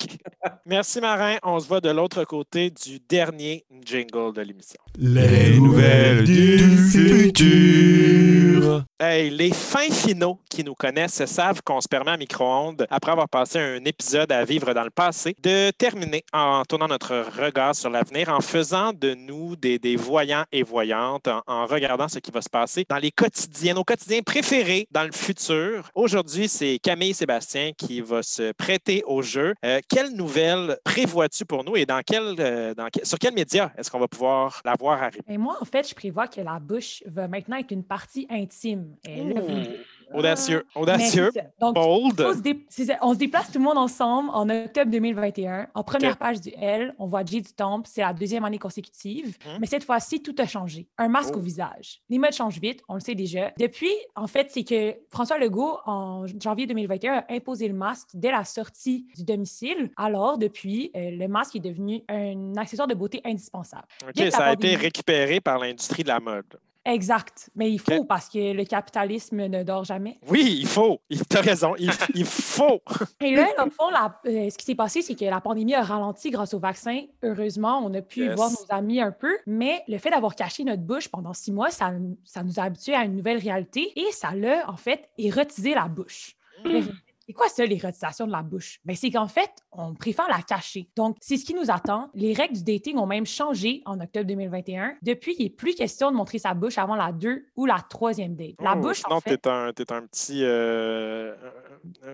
Merci, 0.66 1.00
Marin. 1.00 1.38
On 1.42 1.58
se 1.58 1.66
voit 1.66 1.80
de 1.80 1.88
l'autre 1.88 2.24
côté 2.24 2.70
du 2.70 3.00
dernier 3.00 3.64
jingle 3.70 4.34
de 4.34 4.42
l'émission. 4.42 4.80
Les 4.98 5.58
nouvelles 5.58 6.24
du 6.24 6.58
futur. 6.90 8.82
Hey, 8.98 9.28
les 9.28 9.52
fins 9.52 9.90
finaux 9.90 10.38
qui 10.48 10.64
nous 10.64 10.72
connaissent 10.74 11.22
savent 11.26 11.60
qu'on 11.62 11.82
se 11.82 11.88
permet 11.88 12.12
à 12.12 12.16
micro-ondes, 12.16 12.86
après 12.88 13.12
avoir 13.12 13.28
passé 13.28 13.58
un 13.58 13.84
épisode 13.84 14.32
à 14.32 14.42
vivre 14.46 14.72
dans 14.72 14.84
le 14.84 14.90
passé, 14.90 15.36
de 15.42 15.70
terminer 15.72 16.24
en 16.32 16.62
tournant 16.66 16.88
notre 16.88 17.26
regard 17.38 17.74
sur 17.74 17.90
l'avenir, 17.90 18.30
en 18.30 18.40
faisant 18.40 18.94
de 18.94 19.12
nous 19.12 19.54
des, 19.54 19.78
des 19.78 19.96
voyants 19.96 20.44
et 20.50 20.62
voyantes, 20.62 21.28
en, 21.28 21.42
en 21.46 21.66
regardant 21.66 22.08
ce 22.08 22.18
qui 22.20 22.30
va 22.30 22.40
se 22.40 22.48
passer 22.48 22.86
dans 22.88 22.96
les 22.96 23.10
quotidiens, 23.10 23.74
nos 23.74 23.84
quotidiens 23.84 24.22
préférés 24.22 24.88
dans 24.90 25.04
le 25.04 25.12
futur. 25.12 25.90
Aujourd'hui, 25.94 26.48
c'est 26.48 26.78
Camille 26.82 27.12
Sébastien 27.12 27.72
qui 27.76 28.00
va 28.00 28.22
se 28.22 28.52
prêter 28.52 29.02
au 29.06 29.20
jeu. 29.20 29.52
Euh, 29.62 29.80
quelle 29.90 30.12
nouvelle 30.16 30.78
prévois-tu 30.84 31.44
pour 31.44 31.64
nous 31.64 31.76
et 31.76 31.84
dans 31.84 32.00
quel, 32.04 32.34
euh, 32.38 32.72
dans 32.74 32.88
quel- 32.90 33.04
sur 33.04 33.18
quel 33.18 33.34
média 33.34 33.70
est-ce 33.76 33.90
qu'on 33.90 34.00
va 34.00 34.08
pouvoir 34.08 34.62
la 34.64 34.72
voir? 34.78 34.85
Arriver? 34.94 35.20
Et 35.28 35.38
moi, 35.38 35.56
en 35.60 35.64
fait, 35.64 35.88
je 35.88 35.94
prévois 35.94 36.28
que 36.28 36.40
la 36.40 36.58
bouche 36.58 37.02
va 37.06 37.28
maintenant 37.28 37.56
être 37.56 37.70
une 37.70 37.84
partie 37.84 38.26
intime. 38.30 38.96
Et 39.08 39.24
là, 39.24 39.40
vous- 39.40 39.95
Audacieux, 40.12 40.64
Mais 40.74 40.82
audacieux. 40.82 41.30
Donc, 41.60 41.74
bold. 41.74 42.20
on 42.20 42.32
se, 42.34 42.40
dé- 42.40 42.64
c'est 42.68 42.84
ça, 42.86 42.94
on 43.02 43.12
se 43.14 43.18
déplace 43.18 43.50
tout 43.50 43.58
le 43.58 43.64
monde 43.64 43.78
ensemble 43.78 44.30
en 44.32 44.48
octobre 44.48 44.90
2021. 44.90 45.68
En 45.74 45.82
première 45.82 46.16
page 46.16 46.40
du 46.40 46.50
L, 46.60 46.94
on 46.98 47.06
voit 47.06 47.24
Jay 47.24 47.40
du 47.40 47.52
Temple, 47.52 47.88
c'est 47.92 48.00
la 48.02 48.12
deuxième 48.12 48.44
année 48.44 48.58
consécutive. 48.58 49.36
Mhm. 49.46 49.58
Mais 49.60 49.66
cette 49.66 49.84
fois-ci, 49.84 50.22
tout 50.22 50.34
a 50.38 50.46
changé. 50.46 50.86
Un 50.98 51.08
masque 51.08 51.32
Oh. 51.34 51.38
au 51.38 51.40
visage. 51.42 52.00
Les 52.08 52.18
modes 52.18 52.32
changent 52.32 52.60
vite, 52.60 52.82
on 52.88 52.94
le 52.94 53.00
sait 53.00 53.14
déjà. 53.14 53.52
Depuis, 53.58 53.90
en 54.14 54.26
fait, 54.26 54.48
c'est 54.50 54.64
que 54.64 54.94
François 55.10 55.38
Legault, 55.38 55.78
en 55.86 56.26
janvier 56.40 56.66
2021, 56.66 57.14
a 57.18 57.24
imposé 57.32 57.68
le 57.68 57.74
masque 57.74 58.08
dès 58.14 58.30
la 58.30 58.44
sortie 58.44 59.06
du 59.16 59.24
domicile. 59.24 59.90
Alors, 59.96 60.38
depuis, 60.38 60.90
euh, 60.96 61.10
le 61.12 61.28
masque 61.28 61.56
est 61.56 61.60
devenu 61.60 62.02
un 62.08 62.54
accessoire 62.56 62.88
de 62.88 62.94
beauté 62.94 63.20
indispensable. 63.24 63.86
OK, 64.08 64.30
ça 64.30 64.46
a 64.46 64.52
été 64.52 64.76
récupéré 64.76 65.40
par 65.40 65.58
l'industrie 65.58 66.02
de 66.02 66.08
la 66.08 66.20
mode. 66.20 66.44
Exact. 66.86 67.50
Mais 67.56 67.70
il 67.70 67.80
faut 67.80 68.04
parce 68.04 68.28
que 68.28 68.52
le 68.52 68.64
capitalisme 68.64 69.46
ne 69.46 69.62
dort 69.64 69.84
jamais. 69.84 70.18
Oui, 70.28 70.58
il 70.60 70.66
faut. 70.66 71.00
Tu 71.10 71.36
as 71.36 71.40
raison. 71.40 71.74
Il, 71.78 71.90
il 72.14 72.24
faut. 72.24 72.80
Et 73.20 73.34
là, 73.34 73.48
dans 73.58 73.64
le 73.64 73.70
fond, 73.70 73.90
la- 73.90 74.20
euh, 74.26 74.48
ce 74.50 74.56
qui 74.56 74.64
s'est 74.64 74.74
passé, 74.76 75.02
c'est 75.02 75.14
que 75.16 75.24
la 75.24 75.40
pandémie 75.40 75.74
a 75.74 75.82
ralenti 75.82 76.30
grâce 76.30 76.54
au 76.54 76.58
vaccin. 76.60 77.00
Heureusement, 77.22 77.80
on 77.84 77.92
a 77.94 78.02
pu 78.02 78.20
Yes. 78.26 78.34
voir 78.36 78.50
nos 78.50 78.66
amis 78.74 79.00
un 79.00 79.10
peu, 79.12 79.36
mais 79.46 79.82
le 79.88 79.98
fait 79.98 80.10
d'avoir 80.10 80.34
caché 80.36 80.62
notre 80.64 80.82
bouche 80.82 81.08
pendant 81.08 81.32
six 81.34 81.50
mois, 81.52 81.70
ça, 81.70 81.92
ça 82.24 82.42
nous 82.44 82.58
a 82.60 82.62
habitués 82.62 82.94
à 82.94 83.02
une 83.04 83.16
nouvelle 83.16 83.38
réalité 83.38 83.92
et 83.98 84.12
ça 84.12 84.30
l'a, 84.34 84.70
en 84.70 84.76
fait, 84.76 85.08
érotisé 85.18 85.74
la 85.74 85.88
bouche. 85.88 86.36
Mais 86.64 86.80
C'est 87.26 87.32
quoi 87.32 87.48
ça, 87.48 87.66
l'érotisation 87.66 88.26
de 88.26 88.30
la 88.32 88.42
bouche? 88.42 88.78
Ben, 88.84 88.94
c'est 88.94 89.10
qu'en 89.10 89.26
fait, 89.26 89.50
on 89.72 89.94
préfère 89.94 90.28
la 90.28 90.42
cacher. 90.42 90.88
Donc, 90.94 91.16
c'est 91.20 91.36
ce 91.36 91.44
qui 91.44 91.54
nous 91.54 91.70
attend. 91.72 92.08
Les 92.14 92.32
règles 92.32 92.54
du 92.56 92.62
dating 92.62 92.98
ont 92.98 93.06
même 93.06 93.26
changé 93.26 93.82
en 93.84 93.98
octobre 94.00 94.26
2021. 94.26 94.94
Depuis, 95.02 95.34
il 95.38 95.42
n'est 95.44 95.50
plus 95.50 95.74
question 95.74 96.12
de 96.12 96.16
montrer 96.16 96.38
sa 96.38 96.54
bouche 96.54 96.78
avant 96.78 96.94
la 96.94 97.10
deux 97.10 97.46
ou 97.56 97.66
la 97.66 97.78
troisième 97.90 98.36
date. 98.36 98.54
La 98.60 98.74
Oh, 98.76 98.80
bouche, 98.80 98.98
Sinon, 99.04 99.16
en 99.16 99.20
fait, 99.20 99.38
t'es 99.38 99.48
un, 99.50 99.72
t'es 99.72 99.92
un 99.92 100.02
petit. 100.06 100.40
euh, 100.44 101.34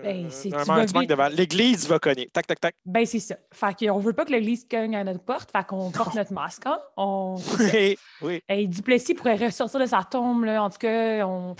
Ben, 0.03 0.25
euh, 0.25 0.51
un 0.67 1.03
de 1.05 1.13
val- 1.13 1.33
L'église 1.35 1.87
va 1.87 1.99
cogner. 1.99 2.27
Tac, 2.33 2.47
tac, 2.47 2.59
tac. 2.59 2.75
Ben, 2.85 3.05
c'est 3.05 3.19
ça. 3.19 3.35
Fait 3.51 3.85
qu'on 3.87 3.99
veut 3.99 4.13
pas 4.13 4.25
que 4.25 4.31
l'église 4.31 4.65
cogne 4.67 4.95
à 4.95 5.03
notre 5.03 5.23
porte, 5.23 5.51
fait 5.51 5.65
qu'on 5.67 5.91
porte 5.91 6.15
notre 6.15 6.33
masque. 6.33 6.63
Hein? 6.65 6.79
On... 6.97 7.35
Oui, 7.59 7.97
oui. 8.23 8.41
Hey, 8.49 8.67
Duplessis 8.67 9.13
pourrait 9.13 9.35
ressortir 9.35 9.79
de 9.79 9.85
sa 9.85 10.03
tombe, 10.03 10.43
là. 10.45 10.63
En 10.63 10.69
tout 10.71 10.79
cas, 10.79 11.25
on, 11.27 11.55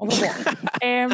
on 0.00 0.06
va 0.06 0.14
voir. 0.16 0.34
Euh, 0.82 1.08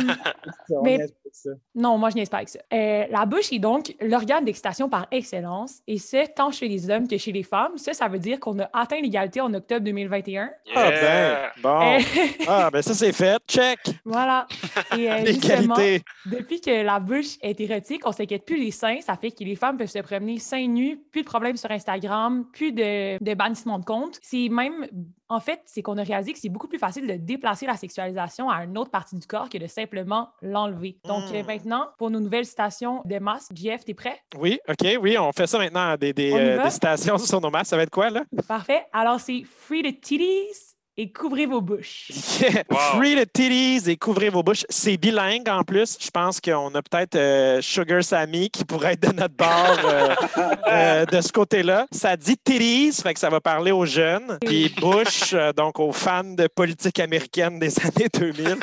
Mais- 0.84 0.98
ça. 1.36 1.50
non, 1.74 1.98
moi, 1.98 2.10
je 2.10 2.16
niaise 2.16 2.28
pas 2.28 2.38
avec 2.38 2.48
ça. 2.48 2.58
Euh, 2.72 3.04
la 3.10 3.24
bouche 3.26 3.52
est 3.52 3.58
donc 3.58 3.94
l'organe 4.00 4.44
d'excitation 4.44 4.88
par 4.88 5.06
excellence, 5.10 5.80
et 5.86 5.98
ce, 5.98 6.26
tant 6.34 6.50
chez 6.50 6.68
les 6.68 6.90
hommes 6.90 7.06
que 7.08 7.16
chez 7.18 7.32
les 7.32 7.42
femmes. 7.42 7.76
Ça, 7.76 7.92
ça 7.92 8.08
veut 8.08 8.18
dire 8.18 8.40
qu'on 8.40 8.58
a 8.58 8.68
atteint 8.72 9.00
l'égalité 9.00 9.40
en 9.40 9.52
octobre 9.54 9.82
2021. 9.84 10.50
Ah, 10.74 10.88
Yeah! 10.88 11.52
ben, 11.62 11.62
bon. 11.62 11.80
Euh, 11.80 11.98
Ah, 12.48 12.70
ben, 12.70 12.82
ça, 12.82 12.94
c'est 12.94 13.12
fait. 13.12 13.40
Check. 13.48 13.78
voilà. 14.04 14.46
Et 14.96 15.10
euh, 15.10 15.24
justement, 15.26 15.74
depuis 16.26 16.60
que 16.60 16.82
la 16.82 16.98
bouche 17.00 17.36
est 17.42 17.60
érotique, 17.60 18.06
on 18.06 18.12
s'inquiète 18.12 18.44
plus 18.44 18.58
des 18.58 18.70
seins. 18.70 19.00
Ça 19.00 19.16
fait 19.16 19.30
que 19.30 19.44
les 19.44 19.56
femmes 19.56 19.76
peuvent 19.76 19.86
se 19.88 19.98
promener 19.98 20.38
seins 20.38 20.66
nus, 20.66 20.98
plus 21.12 21.22
de 21.22 21.26
problèmes 21.26 21.56
sur 21.56 21.70
Instagram, 21.70 22.44
plus 22.52 22.72
de, 22.72 23.22
de 23.22 23.34
bannissement 23.34 23.78
de 23.78 23.84
compte. 23.84 24.18
C'est 24.22 24.48
même, 24.48 24.86
en 25.28 25.40
fait, 25.40 25.60
c'est 25.66 25.82
qu'on 25.82 25.98
a 25.98 26.02
réalisé 26.02 26.32
que 26.32 26.38
c'est 26.38 26.48
beaucoup 26.48 26.68
plus 26.68 26.78
facile 26.78 27.06
de 27.06 27.14
déplacer 27.14 27.66
la 27.66 27.76
sexualisation 27.76 28.48
à 28.48 28.64
une 28.64 28.78
autre 28.78 28.90
partie 28.90 29.16
du 29.16 29.26
corps 29.26 29.48
que 29.48 29.58
de 29.58 29.66
simplement 29.66 30.30
l'enlever. 30.42 30.98
Donc 31.04 31.24
euh, 31.34 31.42
Hmm. 31.42 31.46
maintenant, 31.46 31.88
pour 31.98 32.10
nos 32.10 32.20
nouvelles 32.20 32.46
citations 32.46 33.02
de 33.04 33.18
masque, 33.18 33.52
JF, 33.54 33.84
t'es 33.84 33.94
prêt? 33.94 34.18
Oui, 34.38 34.58
OK, 34.68 34.86
oui, 35.00 35.16
on 35.18 35.30
fait 35.32 35.46
ça 35.46 35.58
maintenant, 35.58 35.96
des, 35.96 36.12
des, 36.12 36.32
euh, 36.32 36.62
des 36.62 36.70
citations 36.70 37.18
sur 37.18 37.40
nos 37.40 37.50
masques. 37.50 37.66
Ça 37.70 37.76
va 37.76 37.82
être 37.84 37.90
quoi, 37.90 38.10
là? 38.10 38.24
Parfait. 38.48 38.84
Alors 38.92 39.20
c'est 39.20 39.42
free 39.44 39.82
the 39.82 40.00
titties 40.00 40.65
et 40.98 41.10
couvrez 41.10 41.46
vos 41.46 41.60
bouches. 41.60 42.10
Yeah. 42.40 42.62
Wow. 42.70 42.98
Free 42.98 43.14
the 43.16 43.30
titties 43.32 43.88
et 43.90 43.96
couvrez 43.96 44.28
vos 44.28 44.42
bouches. 44.42 44.64
C'est 44.68 44.96
bilingue 44.96 45.48
en 45.48 45.62
plus. 45.62 45.96
Je 46.00 46.10
pense 46.10 46.40
qu'on 46.40 46.74
a 46.74 46.82
peut-être 46.82 47.14
euh, 47.16 47.60
Sugar 47.62 48.02
Sammy 48.02 48.50
qui 48.50 48.64
pourrait 48.64 48.94
être 48.94 49.08
de 49.10 49.14
notre 49.14 49.34
bord 49.34 49.78
euh, 49.84 50.14
euh, 50.68 51.06
de 51.06 51.20
ce 51.20 51.30
côté-là. 51.32 51.86
Ça 51.92 52.16
dit 52.16 52.36
titties, 52.36 52.92
fait 53.02 53.14
que 53.14 53.20
ça 53.20 53.30
va 53.30 53.40
parler 53.40 53.72
aux 53.72 53.86
jeunes. 53.86 54.38
Puis 54.44 54.74
Bush, 54.80 55.32
euh, 55.32 55.52
donc 55.52 55.78
aux 55.78 55.92
fans 55.92 56.24
de 56.24 56.46
politique 56.48 56.98
américaine 56.98 57.58
des 57.58 57.72
années 57.80 58.08
2000. 58.12 58.56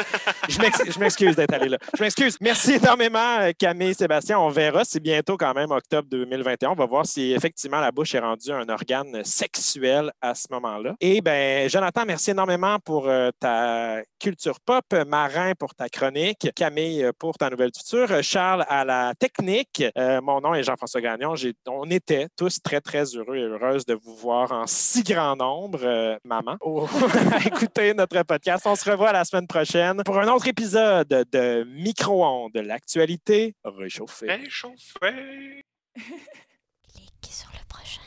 Je 0.50 0.60
m'ex- 0.60 0.92
je 0.92 1.00
m'excuse 1.00 1.36
d'être 1.36 1.54
allé 1.54 1.70
là. 1.70 1.78
Je 1.98 2.04
m'excuse. 2.04 2.38
Merci 2.42 2.74
énormément, 2.74 3.50
Camille 3.58 3.90
et 3.90 3.94
Sébastien. 3.94 4.40
On 4.40 4.50
verra. 4.50 4.84
C'est 4.86 5.00
bientôt 5.02 5.38
quand 5.38 5.54
même 5.54 5.72
octobre 5.72 6.08
2021. 6.10 6.72
On 6.72 6.76
va 6.76 6.86
voir 6.86 7.06
si 7.06 7.32
effectivement 7.34 7.80
la 7.80 7.92
bouche 7.92 8.14
est 8.16 8.20
rendue 8.20 8.52
un 8.52 8.68
organe 8.70 9.24
sexuel 9.24 10.12
à 10.22 10.36
ce 10.36 10.48
moment-là. 10.52 10.96
Et 11.00 11.22
ben, 11.22 11.70
Jonathan, 11.70 12.04
merci 12.06 12.23
énormément 12.32 12.78
pour 12.80 13.08
euh, 13.08 13.30
ta 13.40 14.02
culture 14.20 14.60
pop, 14.60 14.86
Marin 15.08 15.54
pour 15.56 15.76
ta 15.76 15.90
chronique, 15.90 16.50
Camille 16.56 17.04
euh, 17.04 17.12
pour 17.18 17.38
ta 17.38 17.50
nouvelle 17.50 17.72
future, 17.76 18.12
euh, 18.12 18.22
Charles 18.22 18.66
à 18.70 18.86
la 18.86 19.14
technique. 19.18 19.84
Euh, 19.98 20.22
mon 20.22 20.42
nom 20.42 20.54
est 20.54 20.64
Jean-François 20.64 21.02
Gagnon. 21.02 21.36
J'ai- 21.36 21.54
On 21.68 21.90
était 21.90 22.28
tous 22.38 22.62
très, 22.62 22.82
très 22.82 23.04
heureux 23.16 23.36
et 23.36 23.42
heureuses 23.44 23.86
de 23.86 23.94
vous 23.96 24.16
voir 24.16 24.52
en 24.52 24.68
si 24.68 25.04
grand 25.04 25.36
nombre, 25.36 25.80
euh, 25.84 26.18
maman, 26.24 26.58
à 27.34 27.48
écouter 27.48 27.94
notre 27.94 28.22
podcast. 28.24 28.66
On 28.66 28.76
se 28.76 28.90
revoit 28.90 29.12
la 29.12 29.26
semaine 29.26 29.48
prochaine 29.48 30.04
pour 30.04 30.18
un 30.20 30.28
autre 30.28 30.48
épisode 30.48 31.08
de 31.08 31.64
Micro-ondes, 31.66 32.56
l'actualité 32.56 33.56
réchauffée. 33.64 34.28
Réchauffé! 34.32 35.64
Clique 35.96 37.30
sur 37.30 37.50
le 37.52 37.60
prochain. 37.68 38.02